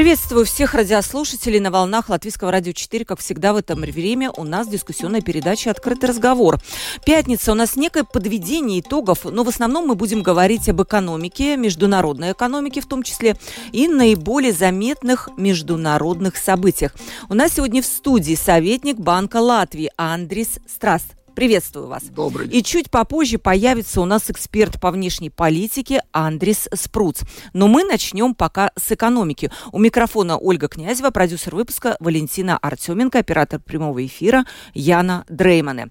[0.00, 3.04] Приветствую всех радиослушателей на волнах Латвийского радио 4.
[3.04, 6.56] Как всегда в это время у нас дискуссионная передача «Открытый разговор».
[7.04, 12.32] Пятница у нас некое подведение итогов, но в основном мы будем говорить об экономике, международной
[12.32, 13.36] экономике в том числе,
[13.72, 16.94] и наиболее заметных международных событиях.
[17.28, 21.02] У нас сегодня в студии советник Банка Латвии Андрис Страс.
[21.34, 22.04] Приветствую вас.
[22.04, 22.58] Добрый день.
[22.58, 27.22] И чуть попозже появится у нас эксперт по внешней политике Андрис Спруц.
[27.52, 29.50] Но мы начнем пока с экономики.
[29.72, 35.88] У микрофона Ольга Князева, продюсер выпуска Валентина Артеменко, оператор прямого эфира Яна Дреймане.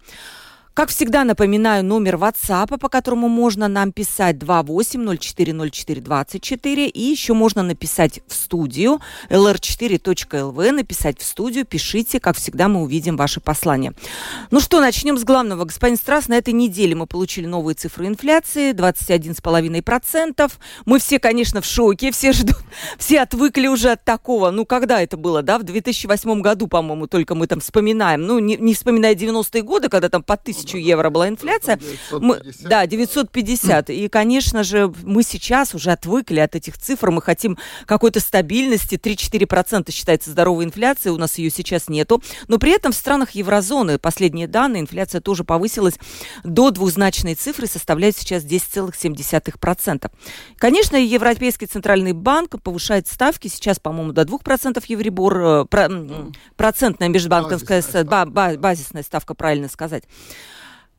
[0.79, 8.21] Как всегда, напоминаю номер WhatsApp, по которому можно нам писать 28040424, и еще можно написать
[8.25, 13.91] в студию lr4.lv, написать в студию, пишите, как всегда мы увидим ваши послания.
[14.51, 15.65] Ну что, начнем с главного.
[15.65, 20.49] Господин Страс, на этой неделе мы получили новые цифры инфляции, 21,5%.
[20.85, 22.55] Мы все, конечно, в шоке, все ждут,
[22.97, 24.49] все отвыкли уже от такого.
[24.49, 28.21] Ну, когда это было, да, в 2008 году, по-моему, только мы там вспоминаем.
[28.21, 31.77] Ну, не, не вспоминая 90-е годы, когда там по тысячу тысячу евро была инфляция.
[31.77, 32.21] 950.
[32.21, 33.89] Мы, да, 950.
[33.89, 37.11] И, конечно же, мы сейчас уже отвыкли от этих цифр.
[37.11, 38.95] Мы хотим какой-то стабильности.
[38.95, 41.13] 3-4% считается здоровой инфляцией.
[41.13, 42.21] У нас ее сейчас нету.
[42.47, 45.95] Но при этом в странах еврозоны, последние данные, инфляция тоже повысилась
[46.43, 50.11] до двузначной цифры, составляет сейчас 10,7%.
[50.57, 53.47] Конечно, Европейский центральный банк повышает ставки.
[53.47, 55.39] Сейчас, по-моему, до 2% Евробор.
[55.39, 55.89] Э, про,
[56.55, 58.57] процентная межбанковская базисная ставка.
[58.59, 60.03] базисная ставка, правильно сказать.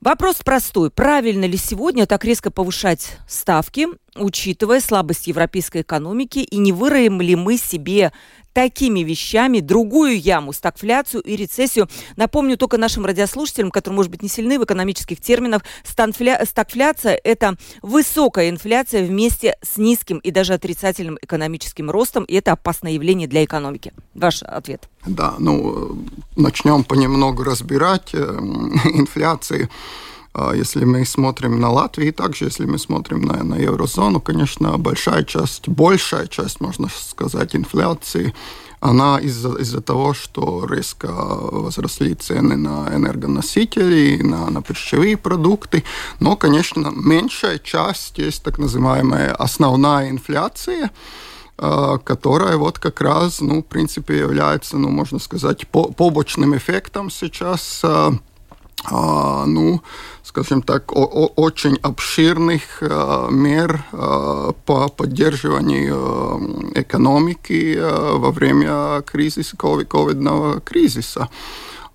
[0.00, 0.90] Вопрос простой.
[0.90, 7.36] Правильно ли сегодня так резко повышать ставки, учитывая слабость европейской экономики, и не выроем ли
[7.36, 8.10] мы себе
[8.52, 11.88] такими вещами другую яму, стагфляцию и рецессию.
[12.16, 18.50] Напомню только нашим радиослушателям, которые, может быть, не сильны в экономических терминах, стагфляция– это высокая
[18.50, 23.92] инфляция вместе с низким и даже отрицательным экономическим ростом, и это опасное явление для экономики.
[24.14, 24.88] Ваш ответ.
[25.06, 25.98] Да, ну,
[26.36, 28.18] начнем понемногу разбирать э,
[28.94, 29.68] инфляции.
[30.32, 34.78] А если мы смотрим на Латвию, и также если мы смотрим на, на еврозону, конечно,
[34.78, 38.32] большая часть, большая часть, можно сказать, инфляции,
[38.78, 45.84] она из-за из того, что резко возросли цены на энергоносители, на, на пищевые продукты.
[46.20, 50.90] Но, конечно, меньшая часть есть так называемая основная инфляция,
[51.58, 57.80] а, которая вот как раз, ну, в принципе, является, ну, можно сказать, побочным эффектом сейчас
[57.84, 58.12] а,
[58.88, 59.82] ну,
[60.22, 71.28] скажем так, очень обширных э, мер э, по поддерживанию экономики во время кризиса, ковидного кризиса.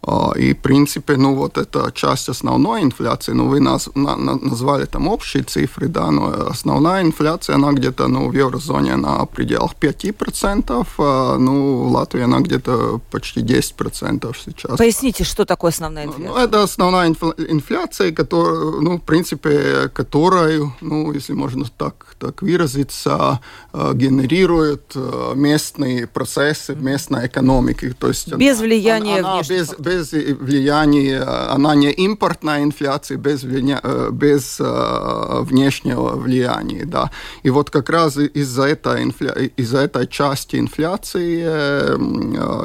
[0.08, 4.86] А, и, в принципе, ну, вот эта часть основной инфляции, ну, вы наз, на, назвали
[4.86, 10.88] там общие цифры, да, но основная инфляция, она где-то, ну, в еврозоне на пределах 5%,
[10.98, 14.78] а, ну, в Латвии она где-то почти 10% сейчас.
[14.78, 16.34] Поясните, что такое основная ну, инфляция?
[16.36, 17.08] Ну, это основная
[17.50, 23.40] инфляция, которая, ну, в принципе, которую, ну, если можно так, так выразиться,
[23.74, 24.96] а, генерирует
[25.36, 27.96] местные процессы, местной экономики.
[27.98, 31.24] То есть без влияния она, она без, без без влияния,
[31.54, 36.86] она не импортная инфляция, без, влия, э, без э, внешнего влияния.
[36.86, 37.10] Да.
[37.44, 39.32] И вот как раз из-за этой, инфля...
[39.58, 41.98] из этой части инфляции э,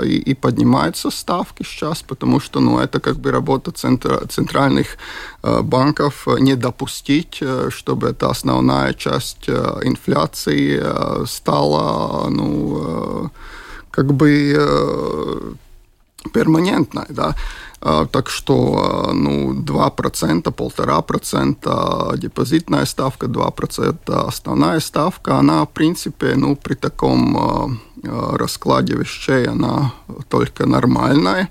[0.05, 4.27] и, и поднимаются ставки сейчас, потому что ну, это как бы работа центра...
[4.29, 4.97] центральных
[5.43, 10.83] банков не допустить, чтобы эта основная часть инфляции
[11.27, 13.31] стала ну,
[13.91, 15.57] как бы
[16.33, 17.35] перманентная, да.
[17.83, 26.35] А, так что а, ну, 2%, 1,5% депозитная ставка, 2% основная ставка, она, в принципе,
[26.37, 27.71] ну, при таком а,
[28.37, 29.93] раскладе вещей, она
[30.29, 31.49] только нормальная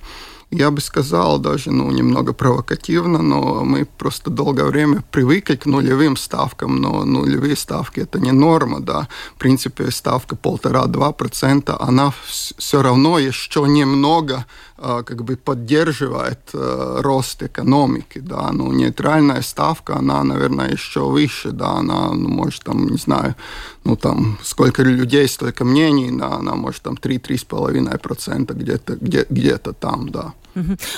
[0.52, 6.18] я бы сказал, даже ну, немного провокативно, но мы просто долгое время привыкли к нулевым
[6.18, 9.08] ставкам, но нулевые ставки это не норма, да.
[9.36, 14.46] В принципе, ставка полтора-два процента, она все равно еще немного
[14.80, 21.72] как бы поддерживает э, рост экономики, да, ну, нейтральная ставка, она, наверное, еще выше, да,
[21.72, 23.36] она, ну, может, там, не знаю,
[23.84, 30.10] ну, там, сколько людей, столько мнений, да, она может, там, 3-3,5% где-то где, где там,
[30.10, 30.34] да.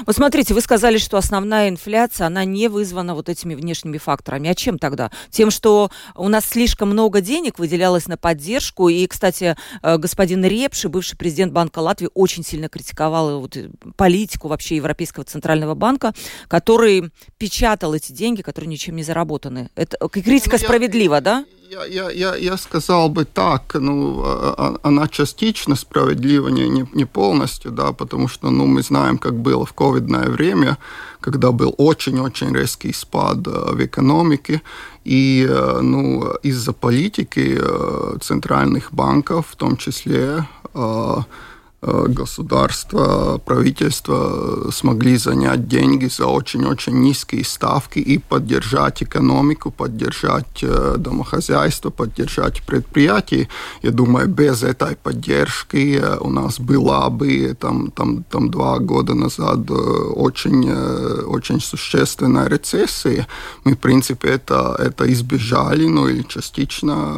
[0.05, 4.49] Вот смотрите, вы сказали, что основная инфляция, она не вызвана вот этими внешними факторами.
[4.49, 5.11] А чем тогда?
[5.29, 8.89] Тем, что у нас слишком много денег выделялось на поддержку.
[8.89, 13.57] И, кстати, э, господин Репши, бывший президент Банка Латвии, очень сильно критиковал вот
[13.95, 16.13] политику вообще Европейского центрального банка,
[16.47, 19.69] который печатал эти деньги, которые ничем не заработаны.
[19.75, 21.45] Это критика ну, справедлива, я, да?
[21.71, 26.85] Я, я, я, я сказал бы так, ну, а, а, она частично справедлива, не, не,
[26.93, 30.77] не полностью, да, потому что, ну, мы знаем, как было в ковидное время,
[31.21, 34.61] когда был очень-очень резкий спад э, в экономике,
[35.05, 40.45] и, э, ну, из-за политики э, центральных банков, в том числе,
[41.83, 50.97] Э, государство, правительство смогли занять деньги за очень-очень низкие ставки и поддержать экономику, поддержать э,
[50.99, 53.47] домохозяйство, поддержать предприятия.
[53.81, 59.15] Я думаю, без этой поддержки э, у нас была бы там, там, там два года
[59.15, 60.71] назад очень,
[61.25, 63.25] очень существенная рецессия.
[63.63, 67.17] Мы, в принципе, это, это избежали, ну или частично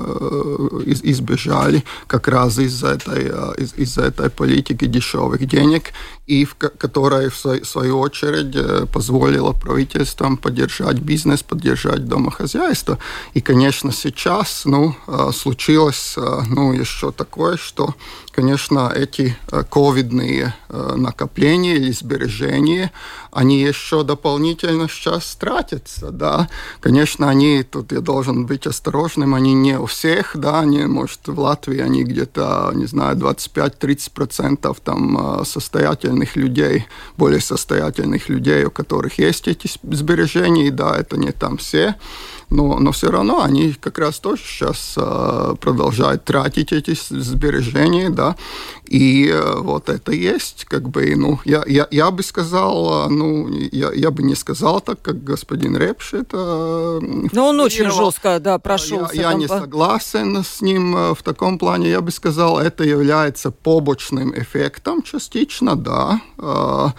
[0.86, 3.26] избежали как раз из-за этой,
[3.58, 5.94] из, из-за этой политики политики дешевых денег,
[6.28, 12.98] и в, которая в свою очередь э, позволила правительствам поддержать бизнес, поддержать домохозяйство.
[13.36, 17.96] И, конечно, сейчас ну, э, случилось э, ну, еще такое, что,
[18.34, 19.38] конечно, эти
[19.70, 22.92] ковидные накопления или сбережения,
[23.32, 26.50] они еще дополнительно сейчас тратятся, да.
[26.82, 31.40] Конечно, они, тут я должен быть осторожным, они не у всех, да, они, может, в
[31.40, 36.86] Латвии они где-то, не знаю, 25-30% там состоятельных людей,
[37.18, 41.96] более состоятельных людей, у которых есть эти сбережения, да, это не там все,
[42.50, 48.36] но, но все равно они как раз тоже сейчас э, продолжают тратить эти сбережения, да,
[48.88, 53.92] и э, вот это есть, как бы, ну, я, я, я бы сказал, ну, я,
[53.94, 57.00] я бы не сказал так, как господин Репш это...
[57.02, 59.08] Но он очень жестко, да, прошел.
[59.14, 59.60] Я, я не по...
[59.60, 66.22] согласен с ним в таком плане, я бы сказал, это является побочным эффектом частично, да,
[66.44, 66.90] Э,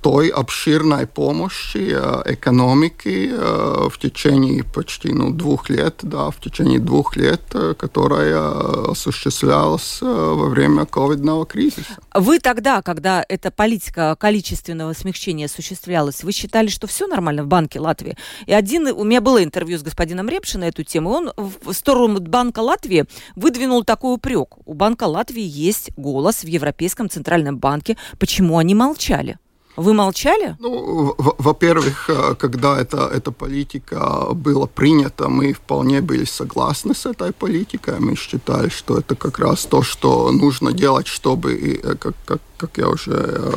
[0.00, 6.78] той обширной помощи э, экономики э, в течение почти ну, двух лет, да, в течение
[6.78, 7.42] двух лет,
[7.78, 11.96] которая осуществлялась во время ковидного кризиса.
[12.14, 17.80] Вы тогда, когда эта политика количественного смягчения осуществлялась, вы считали, что все нормально в Банке
[17.80, 18.16] Латвии?
[18.46, 22.20] И один, у меня было интервью с господином Репши на эту тему, он в сторону
[22.20, 24.56] Банка Латвии выдвинул такой упрек.
[24.66, 27.96] У Банка Латвии есть голос в Европейском Центральном банке.
[28.18, 29.38] Почему они молчали?
[29.76, 30.56] Вы молчали?
[30.58, 37.32] Ну, во-первых, э, когда эта, эта политика была принята, мы вполне были согласны с этой
[37.32, 38.00] политикой.
[38.00, 42.78] Мы считали, что это как раз то, что нужно делать, чтобы, э, как, как, как
[42.78, 43.52] я уже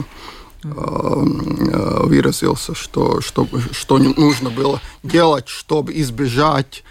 [0.64, 0.68] э,
[2.04, 6.84] выразился, что, что, что нужно было делать, чтобы избежать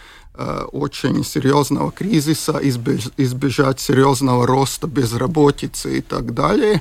[0.73, 6.81] очень серьезного кризиса, избежать серьезного роста безработицы и так далее.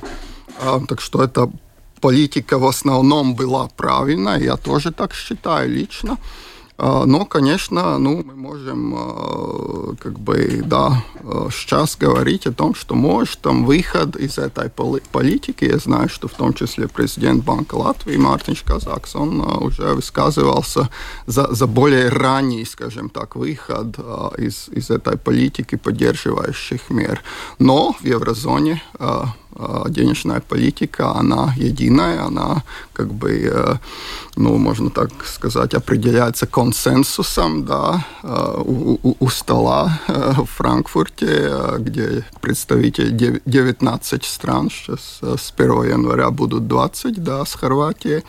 [0.88, 1.50] Так что это
[2.00, 6.18] политика в основном была правильная, я тоже так считаю лично.
[6.80, 11.02] А, но, конечно, ну, мы можем а, как бы, да,
[11.50, 15.64] сейчас говорить о том, что может там выход из этой политики.
[15.64, 20.88] Я знаю, что в том числе президент Банка Латвии Мартинш Казакс, он а, уже высказывался
[21.26, 23.98] за, за более ранний, скажем так, выход
[24.38, 27.22] из, из этой политики поддерживающих мер.
[27.58, 29.34] Но в еврозоне а,
[29.88, 32.62] денежная политика, она единая, она
[32.92, 33.78] как бы, э,
[34.36, 41.52] ну, можно так сказать, определяется консенсусом, да, э, у, у, у стола э, в Франкфурте,
[41.78, 48.22] где представители 19 стран, сейчас с 1 января будут 20, да, с Хорватией.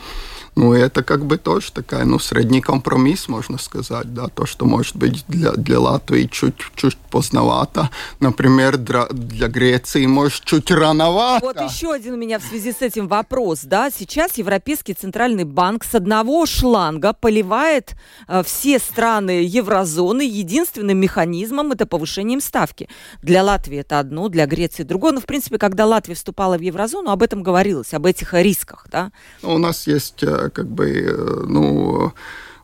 [0.56, 4.96] Ну, это как бы тоже такая, ну, средний компромисс, можно сказать, да, то, что может
[4.96, 7.88] быть для, для Латвии чуть-чуть поздновато,
[8.20, 11.19] например, для Греции, может, чуть рановато.
[11.40, 15.84] Вот еще один у меня в связи с этим вопрос, да, сейчас Европейский Центральный банк
[15.84, 17.94] с одного шланга поливает
[18.28, 22.88] э, все страны еврозоны единственным механизмом это повышением ставки.
[23.22, 27.10] Для Латвии это одно, для Греции другое, но, в принципе, когда Латвия вступала в еврозону,
[27.10, 29.12] об этом говорилось, об этих рисках, да.
[29.42, 32.12] У нас есть э, как бы, э, ну,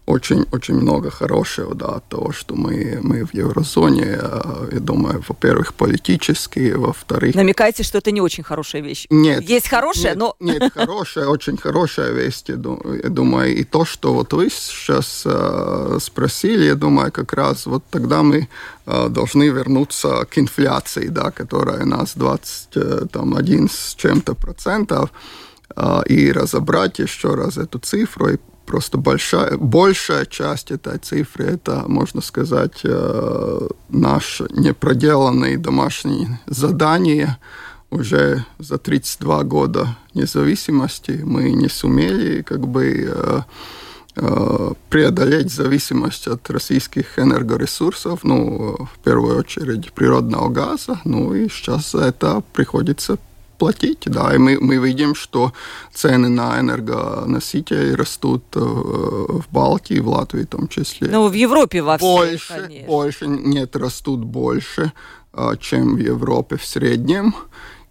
[0.07, 5.75] очень, очень много хорошего, да, того, что мы, мы в еврозоне, э, я думаю, во-первых,
[5.75, 7.35] политически, во-вторых...
[7.35, 9.07] Намекаете, что это не очень хорошая вещь?
[9.11, 9.43] Нет.
[9.43, 10.37] Есть хорошая, нет, но...
[10.41, 16.67] Нет, хорошая, очень хорошая вещь, я думаю, и то, что вот вы сейчас э, спросили,
[16.67, 18.49] я думаю, как раз вот тогда мы
[18.87, 25.11] должны вернуться к инфляции, да, которая у нас 21 с чем-то процентов,
[26.09, 32.21] и разобрать еще раз эту цифру и просто большая, большая часть этой цифры, это, можно
[32.21, 37.39] сказать, э, наши непроделанные домашние задания.
[37.91, 43.41] Уже за 32 года независимости мы не сумели как бы э,
[44.17, 51.95] э, преодолеть зависимость от российских энергоресурсов, ну, в первую очередь природного газа, ну и сейчас
[51.95, 53.19] это приходится
[53.57, 54.03] платить.
[54.07, 55.53] Да, и мы, мы видим, что
[55.93, 61.09] цены на энергоносители растут э, в Балтии, в Латвии в том числе.
[61.11, 62.87] Ну, в Европе во всей, больше, конечно.
[62.87, 64.93] Больше, нет, растут больше,
[65.33, 67.35] э, чем в Европе в среднем.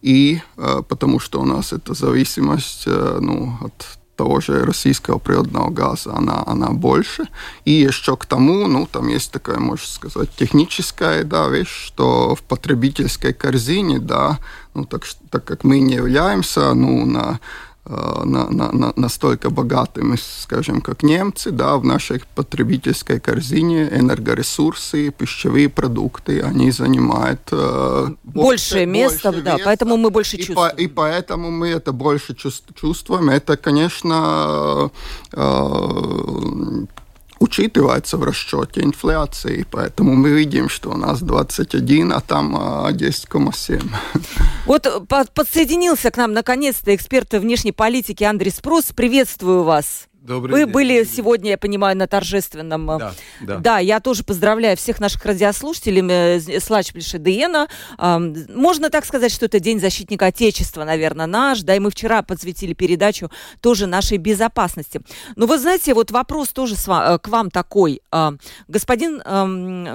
[0.02, 6.14] И э, потому что у нас эта зависимость ну, от того же российского природного газа,
[6.16, 7.28] она, она больше.
[7.66, 12.42] И еще к тому, ну, там есть такая, можно сказать, техническая, да, вещь, что в
[12.44, 14.40] потребительской корзине, да,
[14.76, 17.40] ну, так, так как мы не являемся, ну, на
[17.88, 25.12] Э, на, на, на, настолько богатыми, скажем, как немцы, да, в нашей потребительской корзине энергоресурсы,
[25.12, 30.72] пищевые продукты, они занимают э, большее место, больше да, места, поэтому мы больше и чувствуем.
[30.72, 33.30] По, и поэтому мы это больше чувствуем.
[33.30, 34.90] Это, конечно,
[35.34, 36.86] э,
[37.40, 43.84] учитывается в расчете инфляции, поэтому мы видим, что у нас 21, а там 10,7.
[43.92, 44.20] А,
[44.66, 44.88] вот
[45.34, 48.92] подсоединился к нам наконец-то эксперт внешней политики Андрей Спрос.
[48.96, 50.08] Приветствую вас.
[50.26, 50.74] Добрый Вы день.
[50.74, 52.90] были сегодня, я понимаю, на торжественном...
[52.90, 53.58] Э, да, да.
[53.58, 57.68] да я тоже поздравляю всех наших радиослушателей э, с Лачплиша Диена.
[58.00, 61.62] Можно так сказать, что это День защитника Отечества, наверное, наш.
[61.62, 63.30] Да, и мы вчера подсветили передачу
[63.62, 65.02] тоже нашей безопасности.
[65.36, 68.02] Но вы знаете, вот вопрос тоже э, к вам такой.
[68.10, 68.34] А,
[68.68, 69.22] господин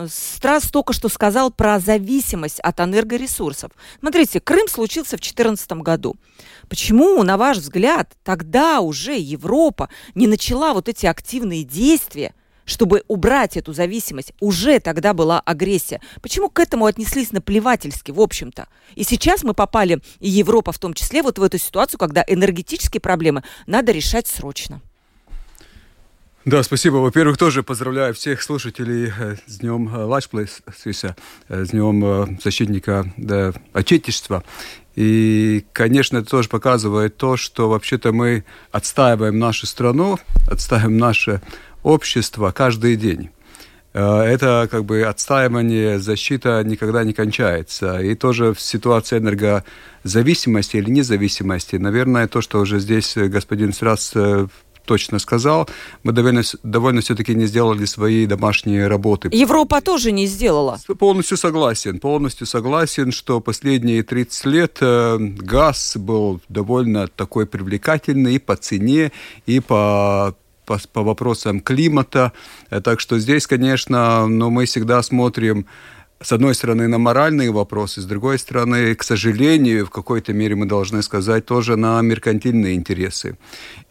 [0.08, 3.72] Страс только что сказал про зависимость от энергоресурсов.
[3.98, 6.14] Смотрите, Крым случился в 2014 году.
[6.68, 9.88] Почему, на ваш взгляд, тогда уже Европа
[10.20, 12.34] не начала вот эти активные действия,
[12.66, 16.00] чтобы убрать эту зависимость, уже тогда была агрессия.
[16.20, 18.68] Почему к этому отнеслись наплевательски, в общем-то?
[18.94, 23.00] И сейчас мы попали, и Европа в том числе, вот в эту ситуацию, когда энергетические
[23.00, 24.82] проблемы надо решать срочно.
[26.50, 26.96] Да, спасибо.
[26.96, 31.14] Во-первых, тоже поздравляю всех слушателей э, с Днем э, Лачплейса,
[31.48, 34.42] э, с Днем защитника да, Отечества.
[34.96, 40.18] И, конечно, это тоже показывает то, что вообще-то мы отстаиваем нашу страну,
[40.50, 41.40] отстаиваем наше
[41.84, 43.30] общество каждый день.
[43.92, 48.00] Э, это как бы отстаивание, защита никогда не кончается.
[48.00, 54.48] И тоже в ситуации энергозависимости или независимости, наверное, то, что уже здесь господин Срас э,
[54.90, 55.68] точно сказал,
[56.02, 59.28] мы довольно, довольно все-таки не сделали свои домашние работы.
[59.30, 60.80] Европа тоже не сделала.
[60.98, 62.00] Полностью согласен.
[62.00, 69.12] Полностью согласен, что последние 30 лет э, газ был довольно такой привлекательный и по цене,
[69.46, 70.34] и по
[70.66, 72.32] по, по вопросам климата.
[72.84, 75.66] Так что здесь, конечно, ну, мы всегда смотрим
[76.22, 80.66] с одной стороны, на моральные вопросы, с другой стороны, к сожалению, в какой-то мере мы
[80.66, 83.38] должны сказать, тоже на меркантильные интересы.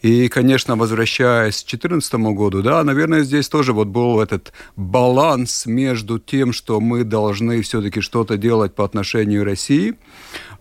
[0.03, 6.19] И, конечно, возвращаясь к 2014 году, да, наверное, здесь тоже вот был этот баланс между
[6.19, 9.95] тем, что мы должны все-таки что-то делать по отношению России,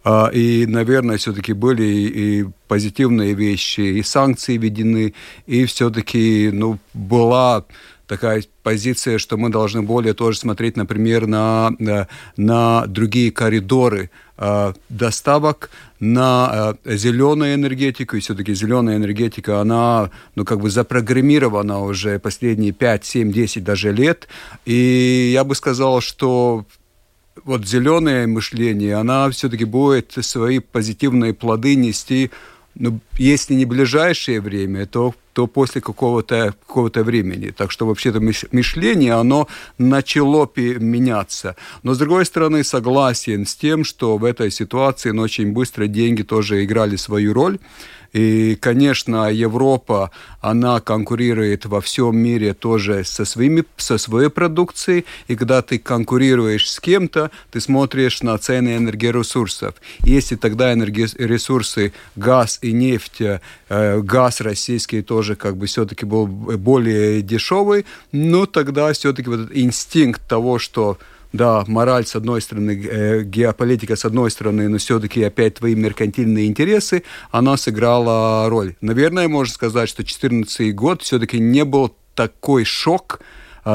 [0.05, 5.13] а, и, наверное, все-таки были и позитивные вещи, и санкции введены,
[5.47, 7.67] и все-таки ну, была
[8.09, 14.73] такая позиция, что мы должны более тоже смотреть, например, на, на, на другие коридоры э,
[14.88, 18.17] доставок, на э, зеленую энергетику.
[18.17, 23.93] И все-таки зеленая энергетика, она ну, как бы запрограммирована уже последние 5, 7, 10 даже
[23.93, 24.27] лет.
[24.65, 26.67] И я бы сказал, что
[27.45, 32.31] вот зеленое мышление, она все-таки будет свои позитивные плоды нести,
[32.78, 37.50] ну, если не ближайшее время, то то после какого-то какого времени.
[37.50, 39.47] Так что вообще-то мышление, оно
[39.78, 41.54] начало меняться.
[41.85, 46.23] Но, с другой стороны, согласен с тем, что в этой ситуации ну, очень быстро деньги
[46.23, 47.61] тоже играли свою роль.
[48.12, 50.11] И, конечно, Европа,
[50.41, 55.05] она конкурирует во всем мире тоже со, своими, со своей продукцией.
[55.27, 59.75] И когда ты конкурируешь с кем-то, ты смотришь на цены энергоресурсов.
[60.00, 67.23] Если тогда энергоресурсы, газ и нефть, э, газ российский тоже как бы все-таки был более
[67.23, 70.99] дешевый, ну тогда все-таки вот этот инстинкт того, что
[71.32, 76.47] да, мораль с одной стороны, э, геополитика с одной стороны, но все-таки опять твои меркантильные
[76.47, 78.76] интересы, она сыграла роль.
[78.80, 83.20] Наверное, можно сказать, что 2014 год все-таки не был такой шок,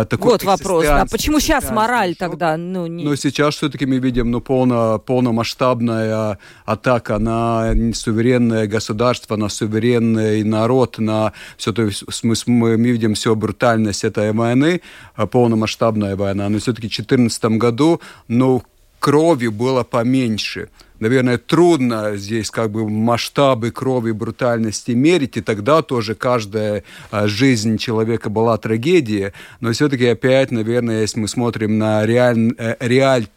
[0.05, 1.05] такой Вот вопрос, да.
[1.09, 2.17] Почему сейчас мораль шок.
[2.17, 2.57] тогда?
[2.57, 3.03] Ну, не...
[3.03, 10.97] Но сейчас все-таки мы видим ну, полно, полномасштабная атака на суверенное государство, на суверенный народ,
[10.99, 11.89] на все то
[12.23, 14.81] мы, мы видим всю брутальность этой войны,
[15.15, 16.49] а, полномасштабная война.
[16.49, 18.63] Но все-таки в 2014 году, ну,
[18.99, 20.69] крови было поменьше
[21.03, 27.77] наверное, трудно здесь как бы масштабы крови, брутальности мерить, и тогда тоже каждая а, жизнь
[27.77, 33.27] человека была трагедия, но все-таки опять, наверное, если мы смотрим на реаль, э, реаль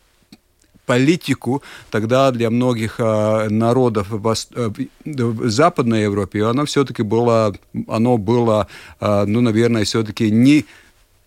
[0.87, 4.71] политику, тогда для многих э, народов э,
[5.05, 7.55] в Западной Европе оно все-таки было,
[7.89, 8.69] оно было,
[9.01, 10.65] э, ну, наверное, все-таки не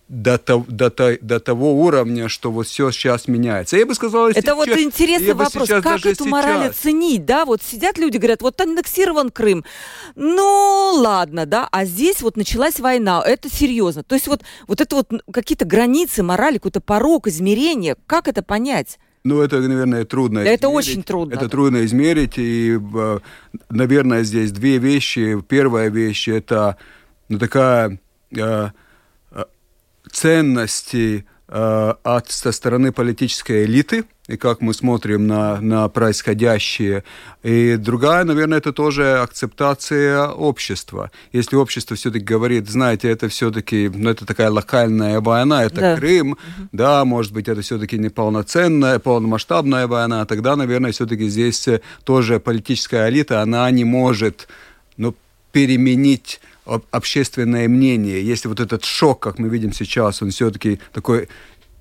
[0.10, 3.78] до, до, до, того уровня, что вот все сейчас меняется.
[3.78, 7.46] Я бы сказал, это сейчас, вот интересный вопрос, как эту мораль оценить, да?
[7.46, 9.63] Вот сидят люди, говорят, вот аннексирован Крым,
[10.16, 14.04] ну ладно, да, а здесь вот началась война, это серьезно.
[14.04, 18.98] То есть вот вот это вот какие-то границы морали, какой-то порог измерения, как это понять?
[19.24, 20.75] Ну, это, наверное, трудно Это измерить.
[20.75, 21.34] очень трудно.
[21.34, 21.50] Это да.
[21.50, 23.20] трудно измерить, и, э,
[23.70, 25.39] наверное, здесь две вещи.
[25.48, 26.78] Первая вещь– это
[27.28, 28.00] ну, такая
[28.32, 28.70] э,
[30.12, 37.04] ценности э, от, со стороны политической элиты, и как мы смотрим на, на происходящее.
[37.42, 41.10] И другая, наверное, это тоже акцептация общества.
[41.34, 45.96] Если общество все-таки говорит, знаете, это все-таки, ну, это такая локальная война, это да.
[45.98, 46.39] Крым, угу.
[46.72, 51.68] да, может быть, это все-таки неполноценная, полномасштабная война, тогда, наверное, все-таки здесь
[52.04, 54.48] тоже политическая элита, она не может,
[54.96, 55.16] ну,
[55.51, 56.39] переменить
[56.91, 61.27] общественное мнение, если вот этот шок, как мы видим сейчас, он все-таки такой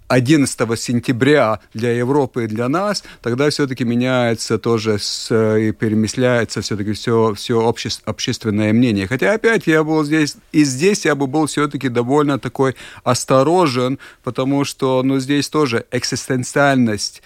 [0.08, 6.92] 11 сентября для Европы и для нас, тогда все-таки меняется тоже с, и перемысляется все-таки
[6.92, 9.06] все, все обще, общественное мнение.
[9.06, 14.64] Хотя опять я был здесь, и здесь я бы был все-таки довольно такой осторожен, потому
[14.64, 17.22] что ну, здесь тоже экзистенциальность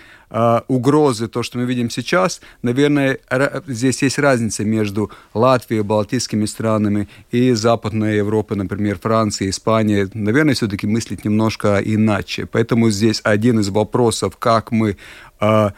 [0.68, 3.18] угрозы, то, что мы видим сейчас, наверное,
[3.66, 10.08] здесь есть разница между Латвией, Балтийскими странами и Западной Европой, например, Францией, Испанией.
[10.14, 12.46] Наверное, все-таки мыслить немножко иначе.
[12.46, 14.96] Поэтому здесь один из вопросов, как мы
[15.38, 15.74] а,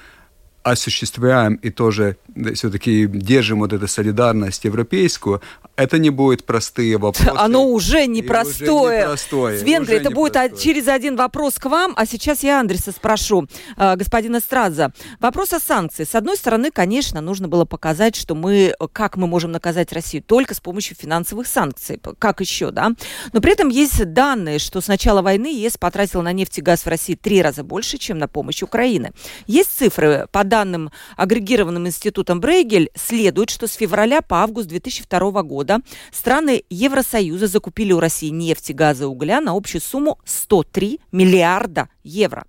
[0.63, 2.17] осуществляем и тоже
[2.55, 5.41] все-таки держим вот эту солидарность европейскую,
[5.77, 7.33] это не будет простые вопросы.
[7.37, 8.71] Оно уже непростое.
[8.71, 9.59] Уже непростое.
[9.59, 13.97] С Венгрией это будет через один вопрос к вам, а сейчас я Андреса спрошу, э,
[13.97, 14.93] господина Страдза.
[15.21, 16.05] Вопрос о санкции.
[16.05, 20.55] С одной стороны, конечно, нужно было показать, что мы, как мы можем наказать Россию только
[20.55, 22.01] с помощью финансовых санкций.
[22.19, 22.93] Как еще, да?
[23.33, 26.85] Но при этом есть данные, что с начала войны ЕС потратил на нефть и газ
[26.85, 29.13] в России три раза больше, чем на помощь Украины.
[29.47, 35.81] Есть цифры по данным, агрегированным институтом Брейгель, следует, что с февраля по август 2002 года
[36.13, 42.47] страны Евросоюза закупили у России нефть, газ и угля на общую сумму 103 миллиарда евро.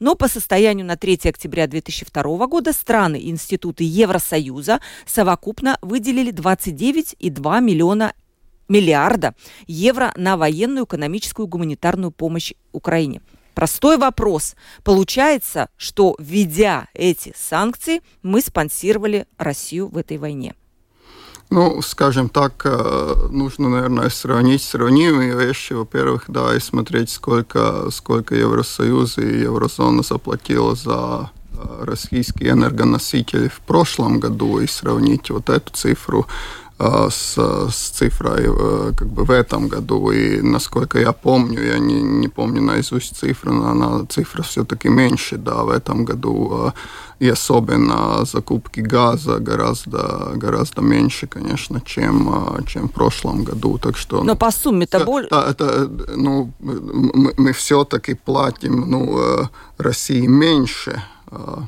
[0.00, 7.60] Но по состоянию на 3 октября 2002 года страны и институты Евросоюза совокупно выделили 29,2
[7.60, 8.14] миллиона
[8.68, 9.34] миллиарда
[9.66, 13.20] евро на военную, экономическую, гуманитарную помощь Украине.
[13.58, 14.54] Простой вопрос.
[14.84, 20.54] Получается, что введя эти санкции, мы спонсировали Россию в этой войне.
[21.50, 25.72] Ну, скажем так, э, нужно, наверное, сравнить сравнимые вещи.
[25.72, 33.58] Во-первых, да, и смотреть, сколько, сколько Евросоюз и Еврозона заплатила за э, российские энергоносители в
[33.62, 36.28] прошлом году и сравнить вот эту цифру
[36.78, 37.36] с,
[37.70, 40.10] с цифрой э, как бы в этом году.
[40.12, 45.36] И насколько я помню, я не, не помню наизусть цифры, но она, цифра все-таки меньше,
[45.36, 46.68] да, в этом году.
[46.68, 46.72] Э,
[47.18, 53.78] и особенно закупки газа гораздо, гораздо меньше, конечно, чем, чем в прошлом году.
[53.78, 55.28] Так что, но по сумме-то больше...
[55.30, 61.02] Да, это, ну, мы, мы все-таки платим ну, России меньше,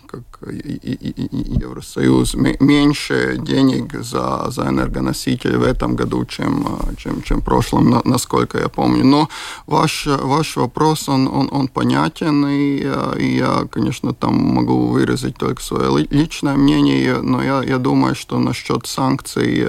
[0.07, 8.01] как Евросоюз меньше денег за, за энергоносители в этом году, чем, чем, чем в прошлом,
[8.05, 9.05] насколько я помню.
[9.05, 9.29] Но
[9.67, 12.87] ваш, ваш вопрос, он, он, он понятен, и,
[13.19, 18.39] и я, конечно, там могу выразить только свое личное мнение, но я, я думаю, что
[18.39, 19.67] насчет санкций,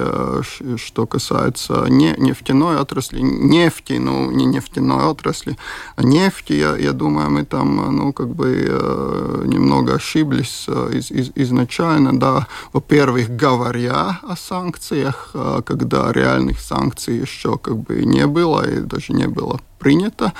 [0.78, 5.58] что касается не нефтяной отрасли, нефти, ну, не нефтяной отрасли,
[5.96, 8.48] а нефти, я, я думаю, мы там, ну, как бы
[9.46, 17.58] немного немного ошиблись из, из, изначально, да, во-первых, говоря о санкциях, когда реальных санкций еще
[17.58, 20.34] как бы не было и даже не было принято.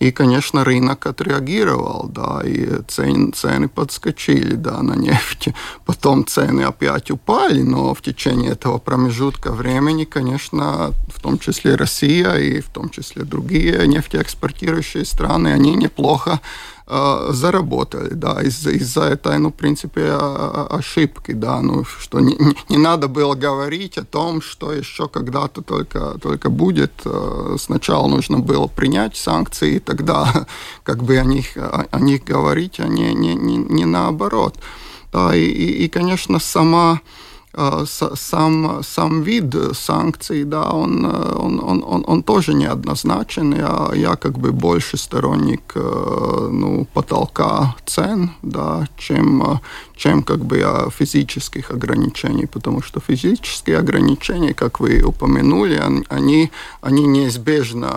[0.00, 5.48] И, конечно, рынок отреагировал, да, и цен, цены подскочили, да, на нефть.
[5.86, 12.34] Потом цены опять упали, но в течение этого промежутка времени, конечно, в том числе Россия
[12.34, 16.38] и в том числе другие нефтеэкспортирующие страны, они неплохо э,
[16.88, 22.36] заработали, да, из-за из этой, ну, в принципе, ошибки, да, ну, что не,
[22.68, 26.92] не надо было говорить о том, что еще когда-то только, только будет.
[27.58, 30.46] Сначала нужно было принять санкции, и тогда
[30.82, 34.56] как бы о них, о них говорить, а не, не, не, не наоборот.
[35.12, 37.00] Да, и, и, и, конечно, сама
[37.56, 43.54] сам, сам вид санкций, да, он, э, он, он, он, он тоже неоднозначен.
[43.54, 49.60] Я, я как бы больше сторонник э, ну, потолка цен, да, чем,
[49.96, 50.58] чем как бы
[50.96, 57.90] физических ограничений, потому что физические ограничения, как вы упомянули, они, они неизбежно,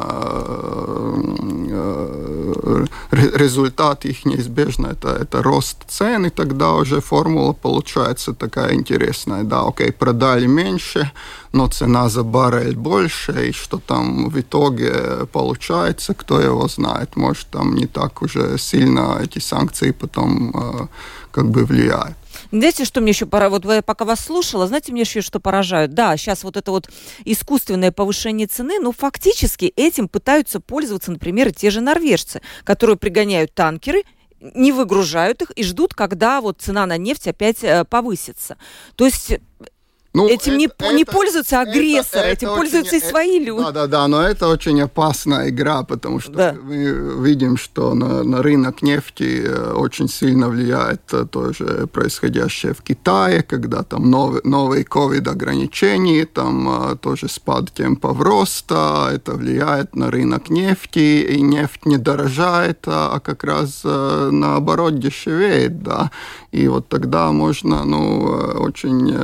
[3.12, 9.62] результат их неизбежно, это, это рост цен, и тогда уже формула получается такая интересная да,
[9.68, 11.12] окей, продали меньше,
[11.54, 17.16] но цена за баррель больше, и что там в итоге получается, кто его знает.
[17.16, 20.88] Может, там не так уже сильно эти санкции потом э,
[21.32, 22.16] как бы влияют.
[22.52, 25.94] Знаете, что мне еще пора, вот я пока вас слушала, знаете, мне еще что поражают?
[25.94, 26.90] Да, сейчас вот это вот
[27.26, 34.04] искусственное повышение цены, но фактически этим пытаются пользоваться, например, те же норвежцы, которые пригоняют танкеры
[34.42, 38.58] не выгружают их и ждут, когда вот цена на нефть опять э, повысится.
[38.96, 39.40] То есть
[40.14, 43.40] ну, этим это, не, это, не пользуются агрессоры, это, этим это пользуются очень, и свои
[43.40, 43.64] люди.
[43.64, 46.56] Да, да, да, но это очень опасная игра, потому что да.
[46.62, 52.82] мы видим, что на, на рынок нефти э, очень сильно влияет э, тоже происходящее в
[52.82, 60.50] Китае, когда там новые, новые ковид-ограничения, там тоже спад темпов роста, это влияет на рынок
[60.50, 66.12] нефти, и нефть не дорожает, а, а как раз наоборот дешевеет, да,
[66.52, 68.24] и вот тогда можно, ну,
[68.60, 69.16] очень,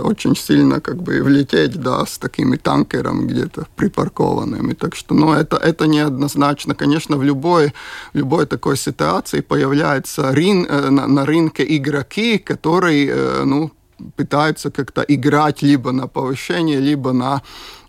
[0.00, 4.74] очень очень сильно как бы влететь, да, с такими танкером где-то припаркованными.
[4.74, 6.74] Так что, ну, это, это неоднозначно.
[6.74, 7.72] Конечно, в любой,
[8.14, 13.70] в любой такой ситуации появляются рин, э, на, на рынке игроки, которые, э, ну,
[14.16, 17.42] пытаются как-то играть либо на повышение, либо на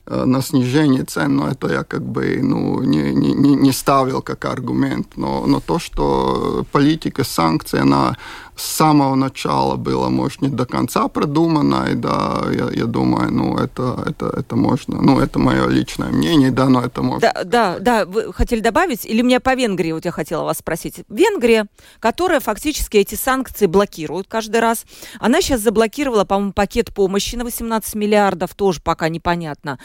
[0.09, 4.45] Э, на снижение цен, но это я как бы ну, не, не, не ставил как
[4.45, 5.17] аргумент.
[5.17, 8.15] Но, но то, что политика санкций, она
[8.57, 13.57] с самого начала была, может, не до конца продумана, и да, я, я думаю, ну,
[13.57, 17.21] это, это, это можно, ну, это мое личное мнение, да, но это можно.
[17.21, 21.03] Да, да, да, вы хотели добавить, или мне по Венгрии, вот я хотела вас спросить.
[21.07, 21.67] Венгрия,
[21.99, 24.85] которая фактически эти санкции блокирует каждый раз,
[25.19, 29.77] она сейчас заблокировала, по-моему, пакет помощи на 18 миллиардов, тоже пока непонятно.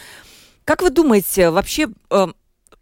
[0.64, 2.26] Как вы думаете, вообще э,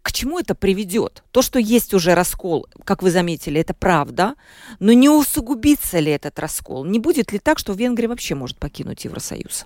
[0.01, 1.23] к чему это приведет?
[1.31, 4.35] То, что есть уже раскол, как вы заметили, это правда,
[4.79, 6.85] но не усугубится ли этот раскол?
[6.85, 9.65] Не будет ли так, что Венгрия вообще может покинуть Евросоюз?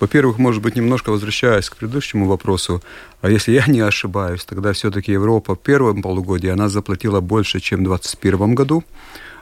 [0.00, 2.82] Во-первых, может быть, немножко возвращаясь к предыдущему вопросу,
[3.20, 7.80] а если я не ошибаюсь, тогда все-таки Европа в первом полугодии она заплатила больше, чем
[7.80, 8.84] в 2021 году.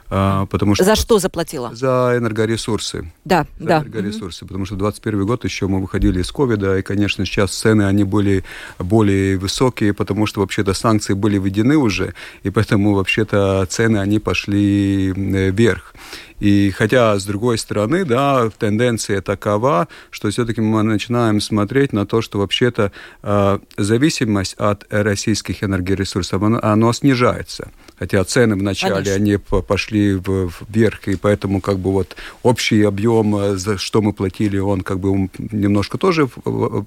[0.09, 0.83] А, потому что...
[0.83, 1.73] За что заплатила?
[1.73, 3.11] За энергоресурсы.
[3.25, 3.77] Да, за да.
[3.79, 8.03] энергоресурсы, потому что 21 год еще мы выходили из ковида, и, конечно, сейчас цены, они
[8.03, 8.43] были
[8.79, 12.13] более высокие, потому что вообще-то санкции были введены уже,
[12.43, 15.93] и поэтому вообще-то цены, они пошли вверх.
[16.39, 22.21] И хотя, с другой стороны, да, тенденция такова, что все-таки мы начинаем смотреть на то,
[22.21, 27.71] что вообще-то э, зависимость от российских энергоресурсов, оно, оно снижается
[28.03, 29.15] хотя цены вначале Конечно.
[29.15, 30.19] они пошли
[30.67, 34.99] вверх, и поэтому как бы вот общий объем, э, за что мы платили, он как
[34.99, 36.27] бы немножко тоже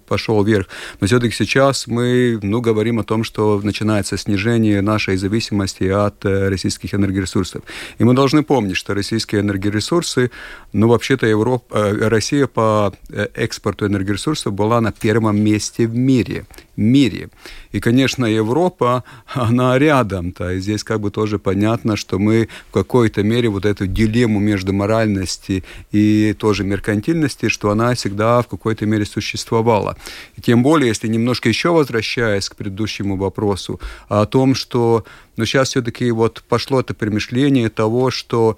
[0.08, 0.66] пошел вверх,
[1.00, 6.50] но все-таки сейчас мы, ну, говорим о том, что начинается снижение нашей зависимости от э,
[6.50, 7.62] российских энергоресурсов.
[7.98, 10.30] И мы должны помнить, что российские энергоресурсы,
[10.74, 12.92] ну, вообще-то Европа, э, Россия по
[13.34, 16.44] экспорту энергоресурсов была на первом месте в мире
[16.76, 17.30] мире.
[17.72, 20.32] И, конечно, Европа, она рядом.
[20.32, 24.38] То есть здесь как бы тоже понятно, что мы в какой-то мере вот эту дилемму
[24.38, 29.96] между моральности и тоже меркантильности, что она всегда в какой-то мере существовала.
[30.36, 35.04] И тем более, если немножко еще возвращаясь к предыдущему вопросу, о том, что
[35.36, 38.56] но ну, сейчас все-таки вот пошло это перемышление того, что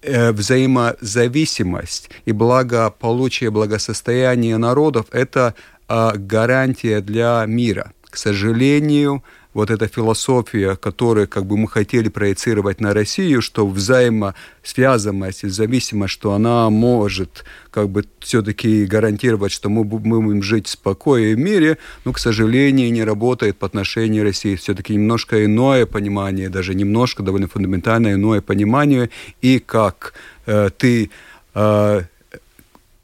[0.00, 5.54] э, взаимозависимость и благополучие, благосостояние народов– это
[5.88, 7.92] а, гарантия для мира.
[8.08, 9.22] К сожалению,
[9.56, 16.12] вот эта философия, которую как бы мы хотели проецировать на Россию, что взаимосвязанность и зависимость,
[16.12, 21.38] что она может как бы все-таки гарантировать, что мы, мы будем жить в спокое в
[21.38, 24.56] мире, но, к сожалению, не работает по отношению России.
[24.56, 29.08] Все-таки немножко иное понимание, даже немножко довольно фундаментальное иное понимание,
[29.40, 30.12] и как
[30.44, 31.10] э, ты
[31.54, 32.02] э,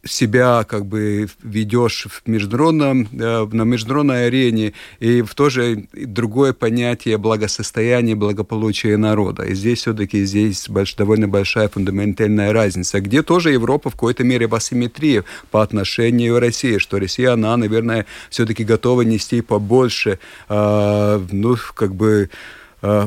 [0.04, 6.52] себя как бы ведешь в международном, э, на международной арене, и в то же другое
[6.52, 9.44] понятие благосостояния, благополучия народа.
[9.44, 14.46] И здесь все-таки здесь больш, довольно большая фундаментальная разница, где тоже Европа в какой-то мере
[14.46, 21.26] в асимметрии по отношению к России, что Россия, она, наверное, все-таки готова нести побольше, э,
[21.30, 22.28] ну, как бы,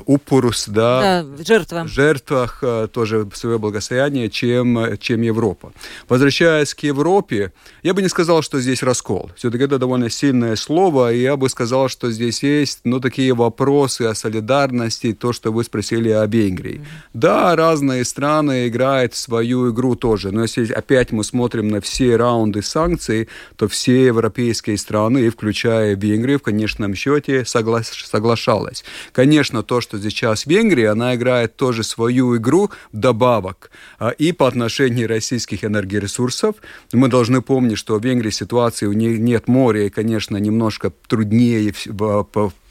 [0.05, 1.87] упорус, да, да жертва.
[1.87, 5.73] жертвах э, тоже свое благосостояние, чем, чем Европа.
[6.07, 7.51] Возвращаясь к Европе,
[7.83, 9.31] я бы не сказал, что здесь раскол.
[9.35, 14.03] Все-таки это довольно сильное слово, и я бы сказал, что здесь есть, ну, такие вопросы
[14.03, 16.75] о солидарности, то, что вы спросили о Венгрии.
[16.75, 17.09] Mm-hmm.
[17.13, 22.61] Да, разные страны играют свою игру тоже, но если опять мы смотрим на все раунды
[22.61, 28.85] санкций, то все европейские страны, включая Венгрию, в конечном счете согла- соглашалась.
[29.11, 35.07] Конечно, то, что сейчас Венгрия, она играет тоже свою игру добавок а, и по отношению
[35.07, 36.55] российских энергоресурсов.
[36.93, 41.73] Мы должны помнить, что в Венгрии ситуации у них нет моря, и, конечно, немножко труднее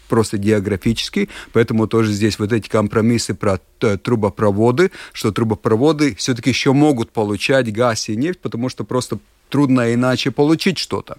[0.08, 7.10] просто географически, поэтому тоже здесь вот эти компромиссы про трубопроводы, что трубопроводы все-таки еще могут
[7.10, 11.18] получать газ и нефть, потому что просто трудно иначе получить что-то.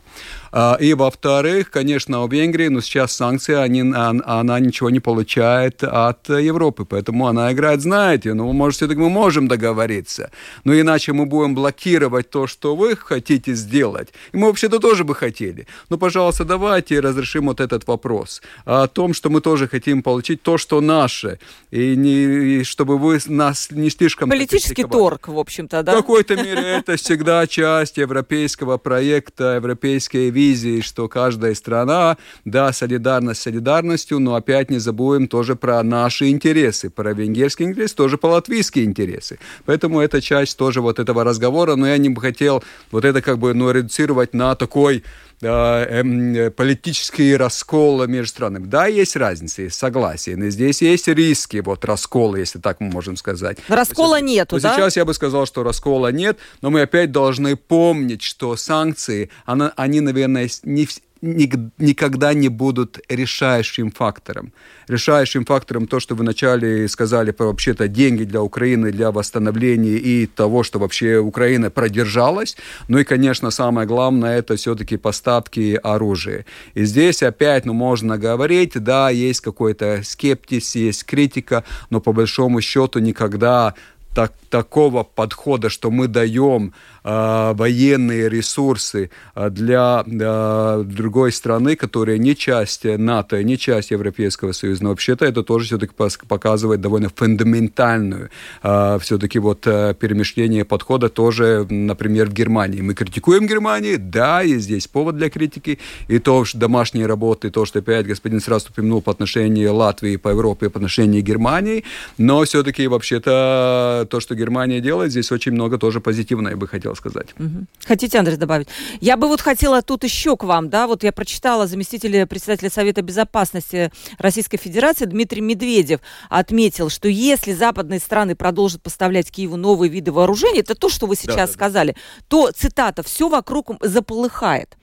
[0.58, 6.30] А, и, во-вторых, конечно, у Венгрии, но сейчас санкции, они, она ничего не получает от
[6.30, 10.32] Европы, поэтому она играет, знаете, ну, может, все-таки мы можем договориться,
[10.64, 14.14] но иначе мы будем блокировать то, что вы хотите сделать.
[14.32, 15.68] И мы вообще-то тоже бы хотели.
[15.90, 20.58] Ну, пожалуйста, давайте разрешим вот этот вопрос о том, что мы тоже хотим получить то,
[20.58, 21.38] что наше,
[21.70, 24.30] и, не, и чтобы вы нас не слишком...
[24.30, 25.92] Политический торг, в общем-то, да?
[25.92, 33.42] В какой-то мере это всегда часть европейского проекта, европейской визии, что каждая страна, да, солидарность
[33.42, 38.86] солидарностью, но опять не забудем тоже про наши интересы, про венгерские интересы, тоже про латвийские
[38.86, 39.40] интересы.
[39.66, 43.38] Поэтому это часть тоже вот этого разговора, но я не бы хотел вот это как
[43.40, 45.04] бы ну, редуцировать на такой
[45.40, 48.66] политические расколы между странами.
[48.66, 53.16] Да, есть разница, есть согласие, но здесь есть риски вот раскола, если так мы можем
[53.18, 53.58] сказать.
[53.68, 54.76] Раскола но, нету, да?
[54.76, 59.74] Сейчас я бы сказал, что раскола нет, но мы опять должны помнить, что санкции, она,
[59.76, 60.88] они, наверное, не,
[61.22, 64.52] никогда не будут решающим фактором.
[64.88, 70.28] Решающим фактором то, что вы вначале сказали про вообще-то деньги для Украины, для восстановления и
[70.28, 72.56] того, что вообще Украина продержалась.
[72.88, 76.46] Ну и, конечно, самое главное, это все-таки поставки оружия.
[76.76, 82.62] И здесь опять, ну, можно говорить, да, есть какой-то скептиз, есть критика, но по большому
[82.62, 83.74] счету никогда
[84.16, 86.74] так, такого подхода, что мы даем
[87.04, 94.54] э, военные ресурсы а, для э, другой страны, которая не часть НАТО, не часть Европейского
[94.54, 95.94] Союза, но вообще-то это тоже все-таки
[96.28, 98.30] показывает довольно фундаментальную
[98.64, 102.80] э, все-таки вот перемещение подхода тоже, например, в Германии.
[102.80, 107.66] Мы критикуем Германию, да, и здесь повод для критики, и то, что домашние работы, то,
[107.66, 111.84] что опять господин сразу упомянул по отношению Латвии, по Европе, по отношению Германии,
[112.18, 116.96] но все-таки вообще-то то, что Германия делает, здесь очень много тоже позитивного, я бы хотел
[116.96, 117.28] сказать.
[117.40, 117.66] Угу.
[117.86, 118.68] Хотите, Андрей, добавить?
[119.02, 123.02] Я бы вот хотела тут еще к вам, да, вот я прочитала заместителя председателя Совета
[123.02, 130.12] Безопасности Российской Федерации Дмитрий Медведев отметил, что если западные страны продолжат поставлять Киеву новые виды
[130.12, 132.24] вооружений, это то, что вы сейчас да, да, сказали, да.
[132.28, 134.78] то, цитата, все вокруг заполыхает.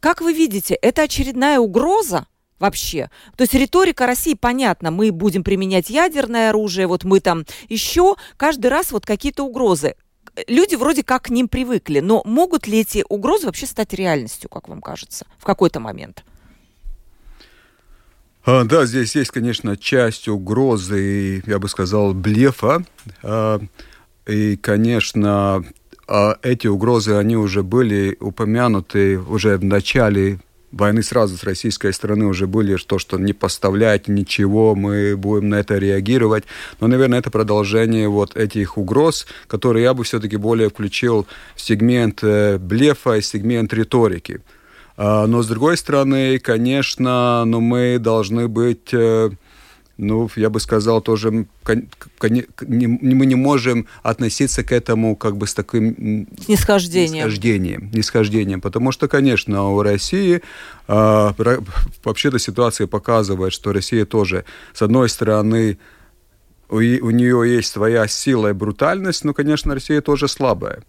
[0.00, 2.26] Как вы видите, это очередная угроза
[2.58, 3.10] вообще.
[3.36, 8.68] То есть риторика России понятна, мы будем применять ядерное оружие, вот мы там еще, каждый
[8.68, 9.94] раз вот какие-то угрозы.
[10.48, 14.68] Люди вроде как к ним привыкли, но могут ли эти угрозы вообще стать реальностью, как
[14.68, 16.24] вам кажется, в какой-то момент?
[18.44, 22.84] А, да, здесь есть, конечно, часть угрозы, я бы сказал, блефа.
[23.22, 23.60] А,
[24.26, 25.64] и, конечно,
[26.08, 30.38] а эти угрозы, они уже были упомянуты уже в начале
[30.72, 35.56] войны сразу с российской стороны уже были то, что не поставлять ничего, мы будем на
[35.56, 36.44] это реагировать.
[36.80, 42.20] Но, наверное, это продолжение вот этих угроз, которые я бы все-таки более включил в сегмент
[42.22, 44.40] э, блефа и сегмент риторики.
[44.96, 49.30] А, но, с другой стороны, конечно, но мы должны быть э,
[49.98, 51.46] ну, я бы сказал, тоже мы
[53.26, 59.70] не можем относиться к этому как бы с таким снисхождением, снисхождением, снисхождением потому что, конечно,
[59.70, 60.42] у России
[60.88, 61.60] э,
[62.04, 65.78] вообще-то ситуация показывает, что Россия тоже, с одной стороны,
[66.68, 70.82] у, у нее есть своя сила и брутальность, но, конечно, Россия тоже слабая.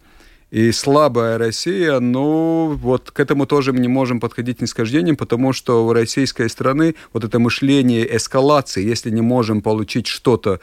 [0.50, 5.86] И слабая Россия, ну, вот к этому тоже мы не можем подходить нисхождением, потому что
[5.86, 10.60] у российской страны вот это мышление эскалации, если не можем получить что-то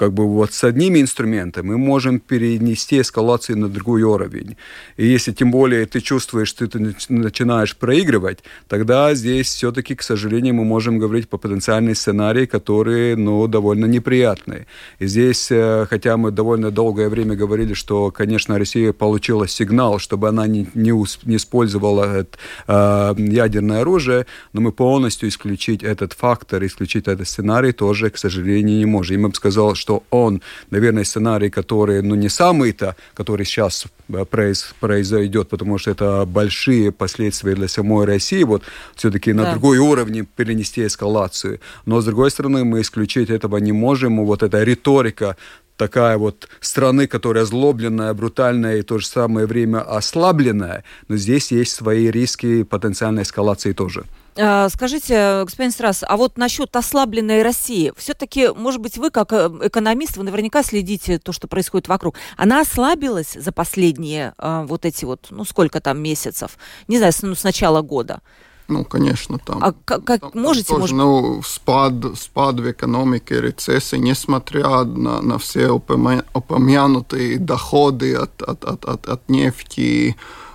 [0.00, 4.56] как бы вот с одними инструментами мы можем перенести эскалацию на другой уровень.
[4.96, 10.54] И если тем более ты чувствуешь, что ты начинаешь проигрывать, тогда здесь все-таки, к сожалению,
[10.54, 14.66] мы можем говорить по потенциальные сценарии, которые, ну, довольно неприятные.
[15.00, 20.28] И здесь, э, хотя мы довольно долгое время говорили, что, конечно, Россия получила сигнал, чтобы
[20.28, 20.92] она не, не,
[21.26, 27.72] не использовала это, э, ядерное оружие, но мы полностью исключить этот фактор, исключить этот сценарий
[27.72, 29.16] тоже, к сожалению, не можем.
[29.16, 33.86] И мы бы сказал, что что он, наверное, сценарий, который, ну, не самый-то, который сейчас
[34.08, 38.62] э, произ, произойдет, потому что это большие последствия для самой России, вот
[38.94, 39.52] все-таки на да.
[39.52, 41.58] другой уровень перенести эскалацию.
[41.86, 44.24] Но, с другой стороны, мы исключить этого не можем.
[44.24, 45.36] Вот эта риторика
[45.76, 51.50] такая вот страны, которая озлобленная, брутальная и в то же самое время ослабленная, но здесь
[51.52, 54.04] есть свои риски потенциальной эскалации тоже.
[54.42, 59.50] А, скажите, господин Страс, а вот насчет ослабленной России, все-таки, может быть, вы как э,
[59.62, 62.14] экономист, вы наверняка следите то, что происходит вокруг.
[62.36, 66.56] Она ослабилась за последние а, вот эти вот, ну сколько там месяцев,
[66.88, 68.20] не знаю, с, ну, с начала года?
[68.68, 69.62] Ну, конечно, там.
[69.62, 71.22] А как, как там, можете, там тоже, может...
[71.24, 78.84] ну, спад, спад в экономике, рецессии, несмотря на, на все упомянутые доходы от, от, от,
[78.84, 80.49] от, от нефти, Э,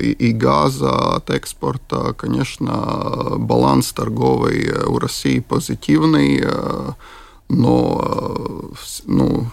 [0.00, 6.92] и, и газа от экспорта, конечно, баланс торговый у России позитивный, э,
[7.48, 8.70] но
[9.06, 9.46] ну,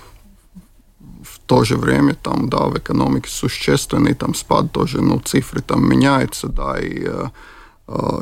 [1.23, 5.89] в то же время там, да, в экономике существенный там спад тоже, ну, цифры там
[5.89, 7.27] меняются, да, и э,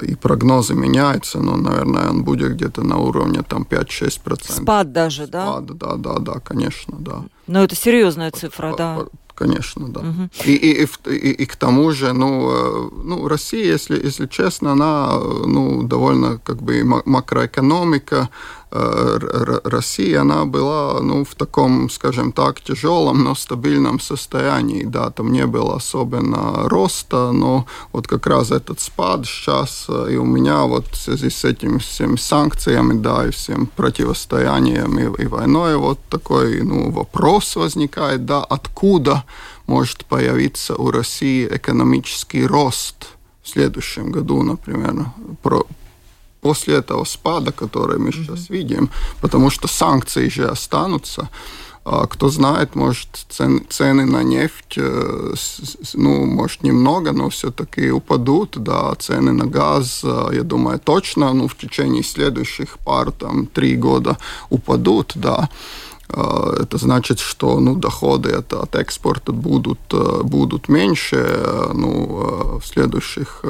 [0.04, 4.52] и прогнозы меняются, но, наверное, он будет где-то на уровне там 5-6%.
[4.52, 5.46] Спад даже, да?
[5.46, 7.24] Спад, да, да, да, конечно, да.
[7.46, 9.06] Но это серьезная цифра, да
[9.40, 10.02] конечно, да.
[10.02, 10.30] Угу.
[10.46, 14.72] И, и, и, и, и к тому же, ну, э, ну, Россия, если, если честно,
[14.72, 18.30] она, ну, довольно, как бы, макроэкономика,
[18.72, 19.18] Э,
[19.64, 24.84] России, она была ну, в таком, скажем так, тяжелом, но стабильном состоянии.
[24.84, 30.18] Да, там не было особенно роста, но вот как раз этот спад сейчас э, и
[30.18, 35.26] у меня вот в связи с этими всеми санкциями, да, и всем противостоянием и, и
[35.26, 39.24] войной, вот такой ну, вопрос возникает, да, откуда
[39.66, 43.08] может появиться у России экономический рост
[43.42, 45.06] в следующем году, например,
[45.42, 45.66] про,
[46.42, 48.26] после этого спада, который мы mm-hmm.
[48.26, 48.90] сейчас видим,
[49.22, 51.30] потому что санкции же останутся.
[51.86, 55.34] А кто знает, может, цен, цены на нефть, э,
[55.94, 61.48] ну, может, немного, но все-таки упадут, да, цены на газ, э, я думаю, точно, ну,
[61.48, 64.18] в течение следующих пар, там, три года
[64.50, 65.50] упадут, да.
[66.12, 72.60] Э, это значит, что ну, доходы от, от экспорта будут, э, будут меньше э, ну,
[72.60, 73.44] в следующих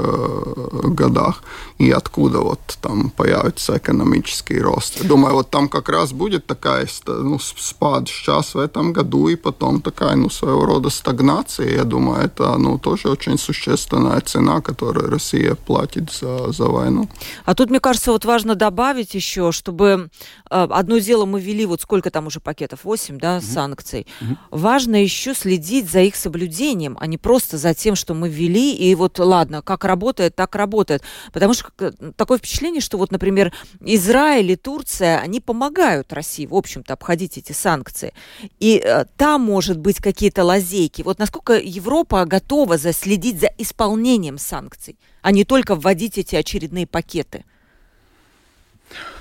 [0.83, 1.43] годах.
[1.77, 5.01] И откуда вот там появится экономический рост.
[5.01, 9.35] Я думаю, вот там как раз будет такая ну, спад сейчас в этом году, и
[9.35, 11.75] потом такая ну, своего рода стагнация.
[11.75, 17.09] Я думаю, это ну, тоже очень существенная цена, которую Россия платит за, за войну.
[17.45, 20.09] А тут, мне кажется, вот важно добавить еще, чтобы
[20.49, 23.45] одно дело мы ввели, вот сколько там уже пакетов, 8 да, угу.
[23.45, 24.07] санкций.
[24.21, 24.37] Угу.
[24.49, 28.95] Важно еще следить за их соблюдением, а не просто за тем, что мы ввели, и
[28.95, 31.03] вот ладно, как работает, так работает.
[31.31, 31.69] Потому что
[32.15, 37.51] такое впечатление, что вот, например, Израиль и Турция, они помогают России, в общем-то, обходить эти
[37.51, 38.15] санкции.
[38.59, 41.03] И э, там, может быть, какие-то лазейки.
[41.03, 47.45] Вот насколько Европа готова следить за исполнением санкций, а не только вводить эти очередные пакеты?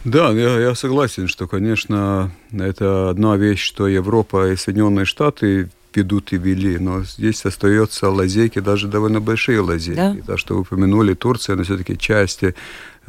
[0.04, 6.32] Да, я, я согласен, что, конечно, это одна вещь, что Европа и Соединенные Штаты ведут
[6.32, 9.96] и вели, но здесь остается лазейки, даже довольно большие лазейки.
[9.96, 10.16] Да?
[10.26, 12.54] То, что вы упомянули, Турция, но все-таки части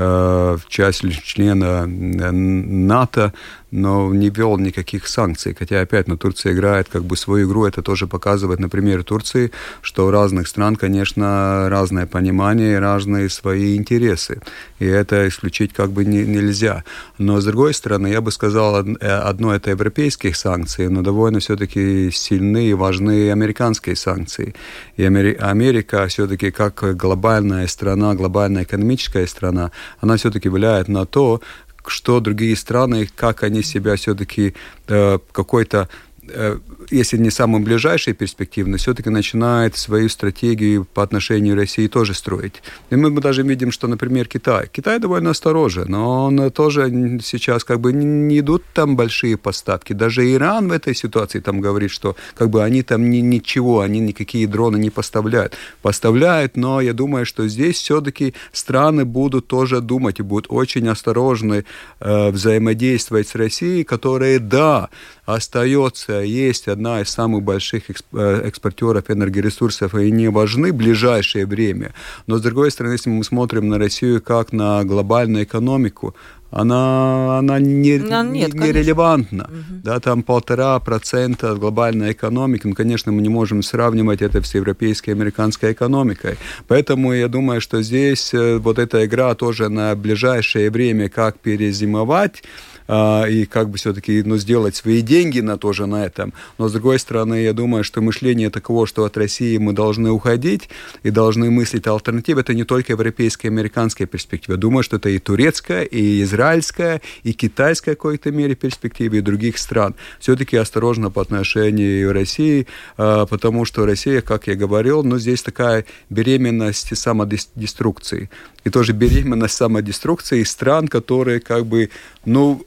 [0.02, 3.34] Э, часть члена э, НАТО,
[3.72, 5.54] но не вел никаких санкций.
[5.60, 9.52] Хотя, опять, но Турция играет как бы свою игру, это тоже показывает на примере Турции,
[9.82, 14.42] что у разных стран, конечно, разное понимание, разные свои интересы.
[14.80, 16.86] И это исключить как бы не, нельзя.
[17.18, 22.10] Но, с другой стороны, я бы сказал, э, одно это европейские санкции, но довольно все-таки
[22.12, 24.56] сильные и важные американские санкции.
[24.96, 31.42] И Америка все-таки как глобальная страна, глобальная экономическая страна, она все-таки влияет на то,
[31.88, 34.54] что другие страны, как они себя все-таки
[34.88, 35.90] э, какой-то
[36.32, 36.60] Э,
[36.92, 42.14] если не самым ближайшей перспективы, но все-таки начинает свою стратегию по отношению к России тоже
[42.14, 42.62] строить.
[42.90, 44.70] И мы даже видим, что, например, Китай.
[44.72, 49.94] Китай довольно осторожен, но он тоже сейчас как бы не идут там большие поставки.
[49.94, 54.00] Даже Иран в этой ситуации там говорит, что как бы они там ни, ничего, они
[54.00, 55.54] никакие дроны не поставляют.
[55.82, 61.66] Поставляют, но я думаю, что здесь все-таки страны будут тоже думать и будут очень осторожны
[62.00, 64.90] э, взаимодействовать с Россией, которая, да,
[65.26, 71.94] остается, есть одна из самых больших э, экспортеров энергоресурсов, и не важны в ближайшее время.
[72.28, 76.16] Но, с другой стороны, если мы смотрим на Россию как на глобальную экономику,
[76.52, 79.44] она, она не, ну, нет, не, не релевантна.
[79.44, 79.82] Угу.
[79.84, 82.66] Да, там полтора процента глобальной экономики.
[82.66, 86.38] Ну, конечно, мы не можем сравнивать это с европейской и американской экономикой.
[86.68, 92.42] Поэтому я думаю, что здесь э, вот эта игра тоже на ближайшее время, как перезимовать,
[92.42, 96.34] а, и как бы все-таки ну, сделать свои деньги на тоже на этом.
[96.58, 100.70] Но с другой стороны, я думаю, что мышление таково, что от России мы должны уходить
[101.04, 104.58] и должны мыслить альтернативы, это не только европейская, американская перспектива.
[104.58, 109.58] Думаю, что это и турецкая, и израильская, и китайская в какой-то мере перспектива, и других
[109.58, 109.96] стран.
[110.20, 112.68] Все-таки осторожно по отношению к России,
[112.98, 118.30] а, потому что Россия, как я говорил, ну, здесь такая беременность самодеструкции.
[118.64, 121.90] И тоже беременность самодеструкции стран, которые как бы,
[122.26, 122.66] ну,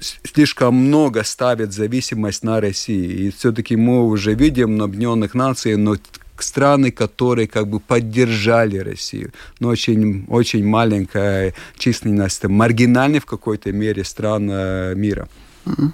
[0.00, 3.26] слишком много ставит зависимость на России.
[3.26, 5.96] И все-таки мы уже видим на Объединенных Наций, но
[6.38, 9.32] страны, которые как бы поддержали Россию.
[9.58, 14.44] Но очень, очень маленькая численность, маргинальная в какой-то мере стран
[14.98, 15.28] мира.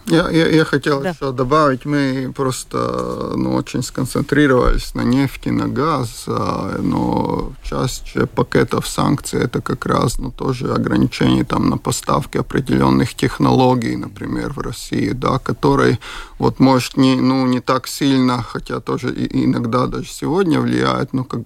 [0.07, 1.11] Я, я, я хотел да.
[1.11, 8.87] еще добавить, мы просто ну, очень сконцентрировались на нефти, на газ, а, но часть пакетов
[8.87, 15.11] санкций это как раз ну, тоже ограничение там, на поставки определенных технологий, например, в России,
[15.13, 15.99] да, которые
[16.39, 21.41] вот может не, ну, не так сильно, хотя тоже иногда даже сегодня влияют, но как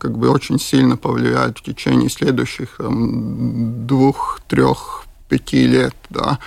[0.00, 6.40] как бы очень сильно повлияют в течение следующих там, двух, трех, пяти лет, да.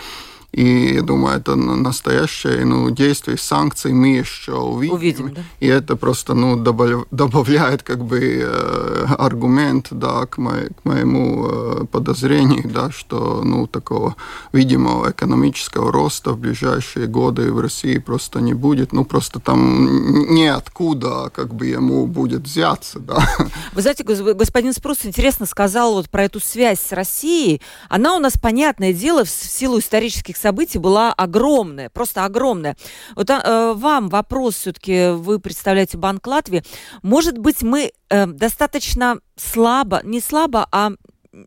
[0.52, 4.96] И я думаю, это настоящее ну, действие санкций мы еще увидим.
[4.96, 5.44] увидим да?
[5.62, 11.86] И это просто ну, добавляет как бы э, аргумент да, к, мо к моему э,
[11.90, 14.16] подозрению, да, что ну, такого
[14.52, 18.92] видимого экономического роста в ближайшие годы в России просто не будет.
[18.92, 23.00] Ну, просто там неоткуда как бы ему будет взяться.
[23.00, 23.26] Да.
[23.72, 27.62] Вы знаете, господин Спрус интересно сказал вот про эту связь с Россией.
[27.88, 32.76] Она у нас, понятное дело, в силу исторических событий была огромная, просто огромная.
[33.16, 36.64] Вот а, э, вам вопрос все-таки, вы представляете Банк Латвии.
[37.04, 40.92] Может быть, мы э, достаточно слабо, не слабо, а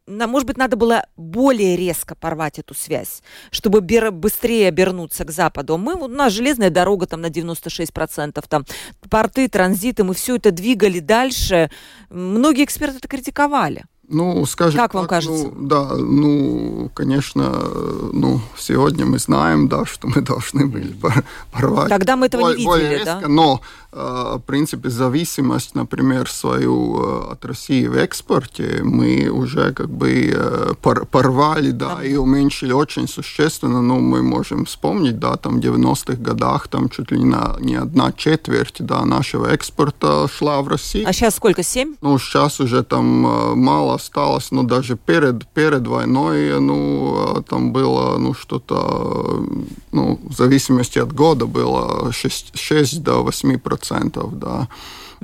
[0.07, 5.77] может быть, надо было более резко порвать эту связь, чтобы быстрее обернуться к Западу.
[5.77, 8.65] Мы, у нас железная дорога там на 96%, там
[9.11, 11.71] порты, транзиты, мы все это двигали дальше.
[12.09, 13.85] Многие эксперты это критиковали.
[14.09, 15.45] Ну, скажем как вам так, кажется?
[15.45, 17.51] Ну, да, ну, конечно,
[18.13, 20.95] ну, сегодня мы знаем, да, что мы должны были
[21.53, 21.89] порвать.
[21.89, 23.29] Тогда мы этого более, не видели, резко, да?
[23.29, 23.61] Но
[23.95, 30.75] в принципе, зависимость, например, свою э, от России в экспорте мы уже как бы э,
[31.11, 33.83] порвали, да, и уменьшили очень существенно.
[33.83, 38.11] Ну, мы можем вспомнить, да, там в 90-х годах там чуть ли не, не одна
[38.11, 41.09] четверть, да, нашего экспорта шла в Россию.
[41.09, 41.95] А сейчас сколько, семь?
[42.01, 48.19] Ну, сейчас уже там э, мало осталось, но даже перед, перед войной, ну, там было,
[48.19, 49.45] ну, что-то,
[49.93, 54.69] ну, в зависимости от года было 6, 6 до 8 процентов процентов, да,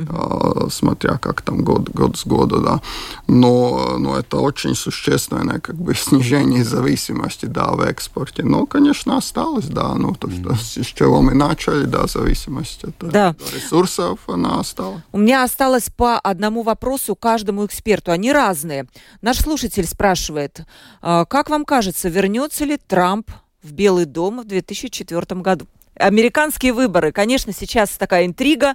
[0.05, 2.81] uh смотря как там год, год с года, да.
[3.27, 8.43] Но, но это очень существенное как бы снижение зависимости, да, в экспорте.
[8.43, 13.37] Но, конечно, осталось, да, ну, то, что, с чего мы начали, да, зависимость от да.
[13.55, 15.03] ресурсов, она осталась.
[15.13, 18.87] У меня осталось по одному вопросу каждому эксперту, они разные.
[19.23, 20.63] Наш слушатель спрашивает,
[21.03, 23.31] «А как вам кажется, вернется ли Трамп
[23.63, 25.67] в Белый дом в 2004 году?
[26.01, 27.13] Американские выборы.
[27.13, 28.75] Конечно, сейчас такая интрига.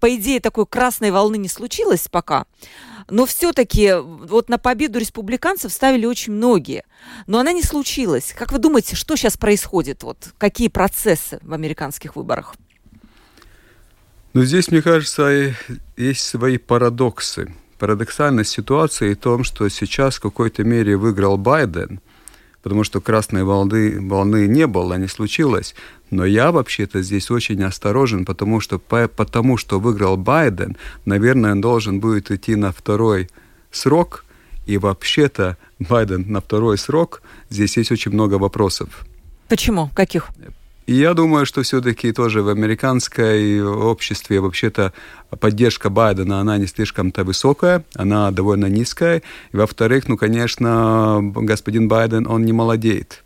[0.00, 2.46] По идее, такой красной волны не случилось пока.
[3.08, 6.84] Но все-таки вот на победу республиканцев ставили очень многие.
[7.26, 8.34] Но она не случилась.
[8.36, 10.02] Как вы думаете, что сейчас происходит?
[10.02, 12.54] Вот какие процессы в американских выборах?
[14.32, 15.54] Ну, здесь, мне кажется,
[15.96, 17.54] есть свои парадоксы.
[17.78, 22.00] Парадоксальность ситуации в том, что сейчас в какой-то мере выиграл Байден,
[22.66, 25.76] потому что красной волны, волны не было, не случилось.
[26.10, 32.00] Но я вообще-то здесь очень осторожен, потому что, потому что выиграл Байден, наверное, он должен
[32.00, 33.28] будет идти на второй
[33.70, 34.24] срок,
[34.66, 39.06] И вообще-то Байден на второй срок, здесь есть очень много вопросов.
[39.48, 39.88] Почему?
[39.94, 40.30] Каких?
[40.86, 44.92] Я думаю, что все-таки тоже в американской обществе вообще-то
[45.40, 49.22] поддержка Байдена, она не слишком-то высокая, она довольно низкая.
[49.52, 53.24] И во-вторых, ну, конечно, господин Байден, он не молодеет.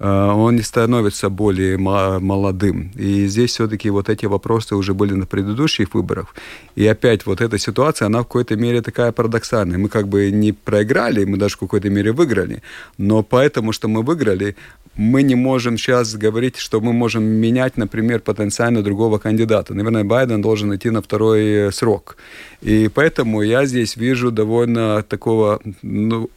[0.00, 2.90] Э, он не становится более молодым.
[2.94, 6.34] И здесь все-таки вот эти вопросы уже были на предыдущих выборах.
[6.74, 9.78] И опять вот эта ситуация, она в какой-то мере такая парадоксальная.
[9.78, 12.62] Мы как бы не проиграли, мы даже в какой-то мере выиграли.
[12.96, 14.56] Но поэтому, что мы выиграли,
[15.00, 19.72] мы не можем сейчас говорить, что мы можем менять, например, потенциально другого кандидата.
[19.72, 22.18] Наверное, Байден должен идти на второй срок.
[22.60, 26.28] И поэтому я здесь вижу довольно такого ну,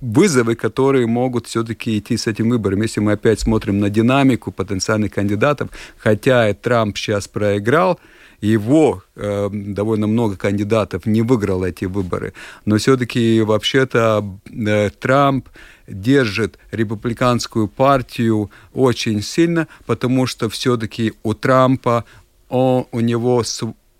[0.00, 2.82] вызовы, которые могут все-таки идти с этим выбором.
[2.82, 5.68] Если мы опять смотрим на динамику потенциальных кандидатов,
[5.98, 7.98] хотя Трамп сейчас проиграл,
[8.40, 12.32] его э, довольно много кандидатов не выиграл эти выборы,
[12.64, 15.48] но все-таки вообще-то э, Трамп
[15.92, 22.04] держит республиканскую партию очень сильно, потому что все-таки у Трампа
[22.48, 23.42] он, у него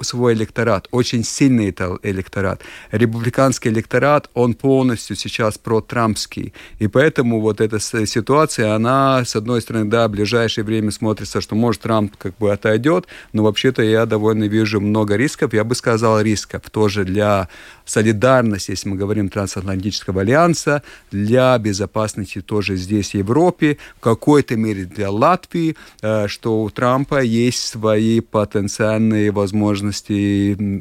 [0.02, 2.62] свой электорат, очень сильный электорат.
[2.90, 6.52] Республиканский электорат, он полностью сейчас про-трампский.
[6.78, 11.54] И поэтому вот эта ситуация, она, с одной стороны, да, в ближайшее время смотрится, что,
[11.54, 15.52] может, Трамп как бы отойдет, но вообще-то я довольно вижу много рисков.
[15.52, 17.48] Я бы сказал, рисков тоже для
[17.84, 24.84] солидарности, если мы говорим трансатлантического альянса, для безопасности тоже здесь, в Европе, в какой-то мере
[24.84, 29.91] для Латвии, э, что у Трампа есть свои потенциальные возможности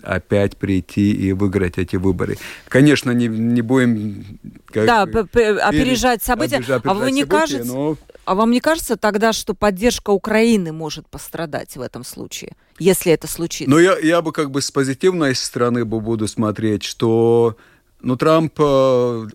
[0.04, 2.38] опять прийти и выиграть эти выборы.
[2.68, 4.40] Конечно, не, не будем...
[4.68, 6.58] Как, да, опережать события.
[6.58, 7.74] Опережать, а вы не события, кажется...
[7.74, 7.98] Но...
[8.26, 13.28] А вам не кажется тогда, что поддержка Украины может пострадать в этом случае, если это
[13.28, 13.70] случится?
[13.70, 17.58] Ну, я, я бы как бы с позитивной стороны бы буду смотреть, что
[18.02, 19.28] ну, Трамп э,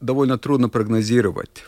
[0.00, 1.64] довольно трудно прогнозировать.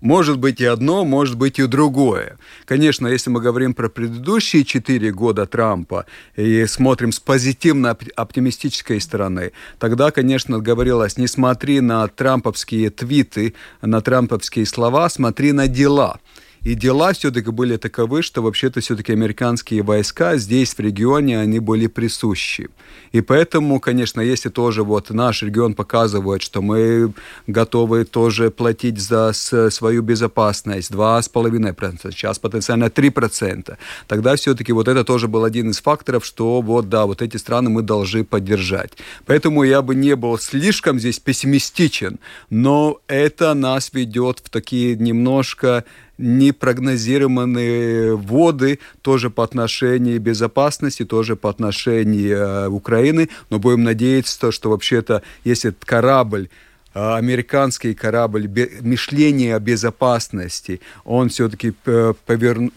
[0.00, 2.38] Может быть и одно, может быть и другое.
[2.66, 10.12] Конечно, если мы говорим про предыдущие четыре года Трампа и смотрим с позитивно-оптимистической стороны, тогда,
[10.12, 16.20] конечно, говорилось, не смотри на трамповские твиты, на трамповские слова, смотри на дела.
[16.62, 21.86] И дела все-таки были таковы, что вообще-то все-таки американские войска здесь, в регионе, они были
[21.86, 22.68] присущи.
[23.12, 27.12] И поэтому, конечно, если тоже вот наш регион показывает, что мы
[27.46, 35.28] готовы тоже платить за свою безопасность 2,5%, сейчас потенциально 3%, тогда все-таки вот это тоже
[35.28, 38.92] был один из факторов, что вот да, вот эти страны мы должны поддержать.
[39.26, 42.18] Поэтому я бы не был слишком здесь пессимистичен,
[42.50, 45.84] но это нас ведет в такие немножко
[46.18, 54.70] непрогнозируемые воды тоже по отношению безопасности, тоже по отношению э, Украины, но будем надеяться, что
[54.70, 56.48] вообще-то, если корабль
[56.94, 58.48] э, американский корабль,
[58.80, 62.72] мышление о безопасности, он все-таки э, поверн,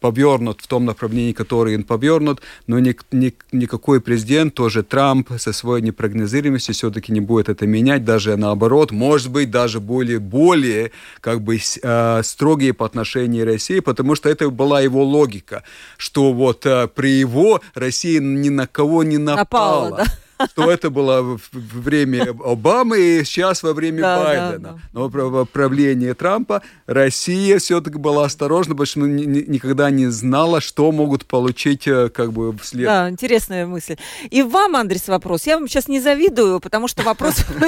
[0.00, 5.52] повернут в том направлении, которое он повернут, но ни, ни, никакой президент, тоже Трамп со
[5.52, 11.42] своей непрогнозируемостью все-таки не будет это менять, даже наоборот, может быть, даже более, более как
[11.42, 15.64] бы э, строгие по отношению России, потому что это была его логика,
[15.96, 19.90] что вот э, при его России ни на кого не напала.
[19.90, 20.04] напала да?
[20.48, 24.58] Что это было в время Обамы и сейчас во время да, Байдена.
[24.58, 24.78] Да, да.
[24.92, 31.26] Но в правлении Трампа Россия все-таки была осторожна, потому что никогда не знала, что могут
[31.26, 32.86] получить э, как бы вслед.
[32.86, 33.96] Да, интересная мысль.
[34.30, 35.46] И вам, Андрес, вопрос.
[35.46, 37.44] Я вам сейчас не завидую, потому что вопрос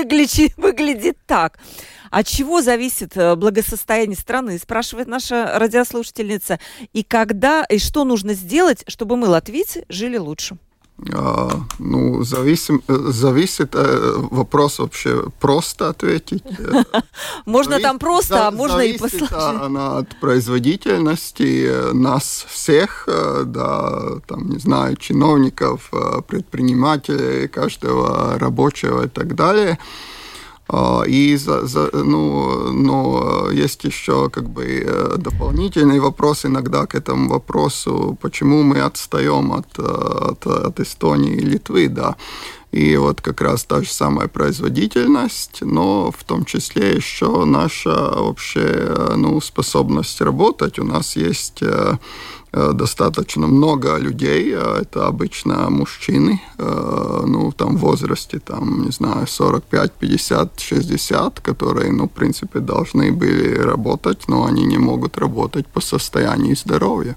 [0.56, 1.58] выглядит, так.
[2.10, 6.60] От чего зависит э, благосостояние страны, спрашивает наша радиослушательница.
[6.92, 10.58] И когда, и что нужно сделать, чтобы мы, латвийцы, жили лучше?
[11.10, 16.44] А, ну, зависим, э, зависит э, вопрос вообще просто ответить.
[17.46, 19.64] Можно там просто, а можно и посложнее.
[19.64, 23.08] она от производительности э, нас всех,
[23.44, 25.90] да, там, не знаю, чиновников,
[26.26, 29.78] предпринимателей, каждого рабочего и так далее.
[30.74, 36.94] А, и за, за, ну, но есть еще как бы э, дополнительный вопрос иногда к
[36.94, 42.16] этому вопросу, почему мы отстаем от, от, от Эстонии и Литвы, да.
[42.72, 49.14] И вот как раз та же самая производительность, но в том числе еще наша вообще
[49.16, 50.78] ну, способность работать.
[50.78, 51.98] У нас есть э,
[52.54, 59.26] Э, достаточно много людей, э, это обычно мужчины, ну, там в возрасте, там, не знаю,
[59.26, 65.66] 45, 50, 60, которые, ну, в принципе, должны были работать, но они не могут работать
[65.66, 67.16] по состоянию здоровья.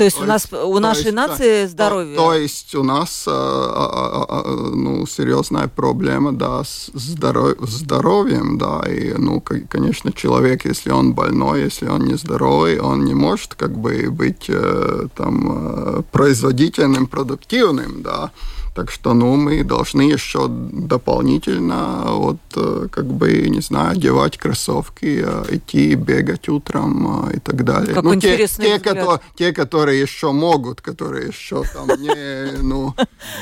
[0.00, 2.16] То есть то у нас есть, у нашей есть, нации здоровье.
[2.16, 9.12] То, то есть у нас а, ну серьезная проблема, да, с здоров, здоровьем, да, и
[9.12, 14.46] ну конечно человек, если он больной, если он нездоровый, он не может как бы быть
[14.48, 18.30] э, там производительным, продуктивным, да.
[18.74, 25.24] Так что, ну, мы должны еще дополнительно, вот, э, как бы, не знаю, одевать кроссовки,
[25.24, 27.94] э, идти бегать утром э, и так далее.
[27.94, 32.94] Как ну, те, те, которые, те, которые еще могут, которые еще там не, ну,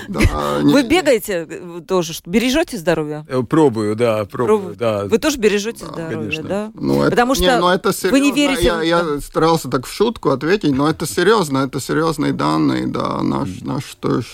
[0.09, 0.61] да.
[0.63, 1.47] Вы бегаете
[1.87, 3.27] тоже, бережете здоровье?
[3.51, 5.05] Пробую, да, пробую, да.
[5.05, 6.71] Вы тоже бережете здоровье, да?
[6.75, 8.81] Ну, Потому что ну, вы не верите...
[8.83, 13.85] Я, старался так в шутку ответить, но это серьезно, это серьезные данные, да, наш, наш
[14.01, 14.27] тоже,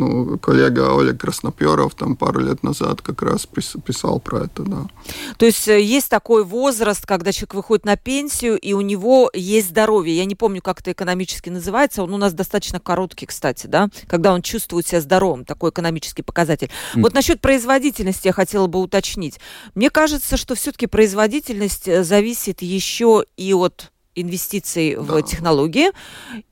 [0.00, 4.86] ну, коллега Олег Красноперов там пару лет назад как раз писал про это, да.
[5.36, 9.68] То есть э, есть такой возраст, когда человек выходит на пенсию, и у него есть
[9.68, 10.16] здоровье.
[10.16, 12.02] Я не помню, как это экономически называется.
[12.02, 16.70] Он у нас достаточно короткий, кстати, да, когда он чувствует себя здоровым, такой экономический показатель.
[16.94, 17.02] Mm.
[17.02, 19.38] Вот насчет производительности я хотела бы уточнить.
[19.74, 23.90] Мне кажется, что все-таки производительность э, зависит еще и от
[24.22, 25.02] инвестиций да.
[25.02, 25.90] в технологии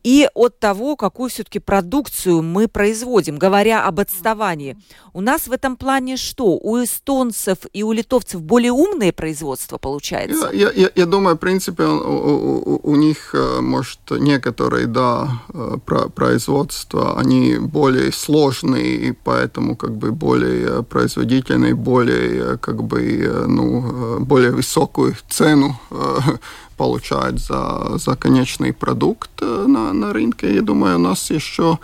[0.04, 4.76] и от того, какую все-таки продукцию мы производим, говоря об отставании.
[5.12, 6.58] У нас в этом плане что?
[6.62, 10.50] У эстонцев и у литовцев более умное производство получается?
[10.52, 15.76] Я, я, я думаю, в принципе, у, у, у них, э, может, некоторые, да, э,
[16.14, 24.52] производства, они более сложные, и поэтому как бы более производительные, более, как бы, ну, более
[24.52, 25.78] высокую цену
[26.78, 30.54] получать за, за конечный продукт э, на, на рынке.
[30.54, 31.78] Я думаю, у нас еще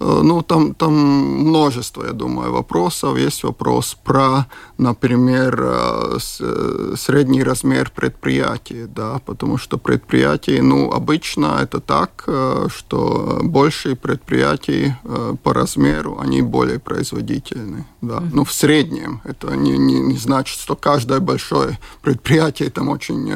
[0.00, 3.18] Э, ну, там, там множество, я думаю, вопросов.
[3.18, 4.46] Есть вопрос про,
[4.78, 12.28] например, э, э, средний размер предприятия, да, потому что предприятия, ну, обычно это так,
[12.68, 14.98] что большие предприятия
[15.42, 18.18] по размеру, они более производительны, да.
[18.18, 18.30] Mm-hmm.
[18.32, 19.20] Ну, в среднем.
[19.24, 23.32] Это не, не, не значит, что каждое большое предприятие там очень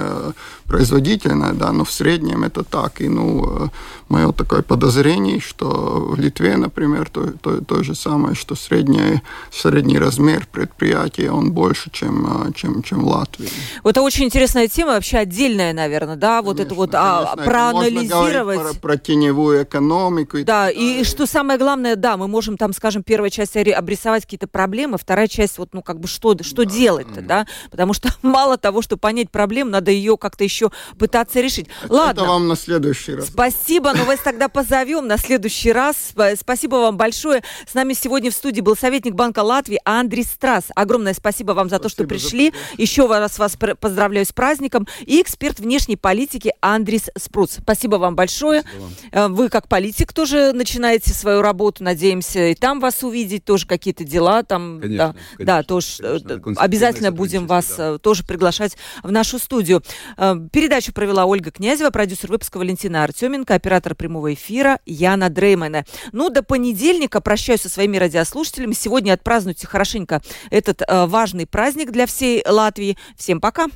[0.67, 3.01] производительное, да, но в среднем это так.
[3.01, 3.71] И, ну,
[4.09, 5.69] мое такое подозрение, что
[6.11, 11.91] в Литве, например, то, то, то же самое, что средний, средний размер предприятия, он больше,
[11.91, 13.49] чем, а, чем, чем в Латвии.
[13.83, 17.45] Вот это очень интересная тема, вообще отдельная, наверное, да, вот конечно, это вот а, конечно,
[17.45, 18.59] проанализировать.
[18.59, 20.39] Можно про, про теневую экономику.
[20.39, 24.25] И да, и, и что самое главное, да, мы можем там, скажем, первая часть обрисовать
[24.25, 26.71] какие-то проблемы, вторая часть, вот, ну, как бы, что, что да.
[26.71, 31.67] делать-то, да, потому что мало того, что понять проблему, надо ее как-то еще пытаться решить.
[31.83, 32.21] Это Ладно.
[32.23, 33.29] Это вам на следующий раз.
[33.29, 36.15] Спасибо, но вас тогда позовем на следующий раз.
[36.37, 37.43] Спасибо вам большое.
[37.67, 40.65] С нами сегодня в студии был советник Банка Латвии Андрей Страс.
[40.75, 42.53] Огромное спасибо вам за спасибо то, что пришли.
[42.77, 44.87] Еще раз вас поздравляю с праздником.
[45.05, 47.59] И эксперт внешней политики Андрис Спруц.
[47.61, 48.63] Спасибо вам большое.
[48.63, 48.93] Спасибо вам.
[49.13, 51.85] Э, вы как политик тоже начинаете свою работу.
[51.85, 53.45] Надеемся и там вас увидеть.
[53.45, 54.81] Тоже какие-то дела там.
[54.81, 57.95] Конечно, да, конечно, да тоже конечно, обязательно будем вас да.
[57.95, 59.83] Э, тоже приглашать в нашу студию.
[60.17, 65.85] Э, передачу провела Ольга Князева, продюсер выпуска Валентина Артеменко, оператор прямого эфира Яна Дреймана.
[66.13, 68.73] Ну, до понедельника прощаюсь со своими радиослушателями.
[68.73, 72.97] Сегодня отпразднуйте хорошенько этот э, важный праздник для всей Латвии.
[73.17, 73.67] Всем пока!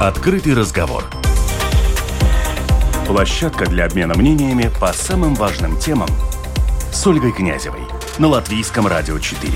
[0.00, 1.04] Открытый разговор.
[3.06, 6.08] Площадка для обмена мнениями по самым важным темам
[6.90, 7.82] с Ольгой Князевой
[8.18, 9.50] на Латвийском радио 4.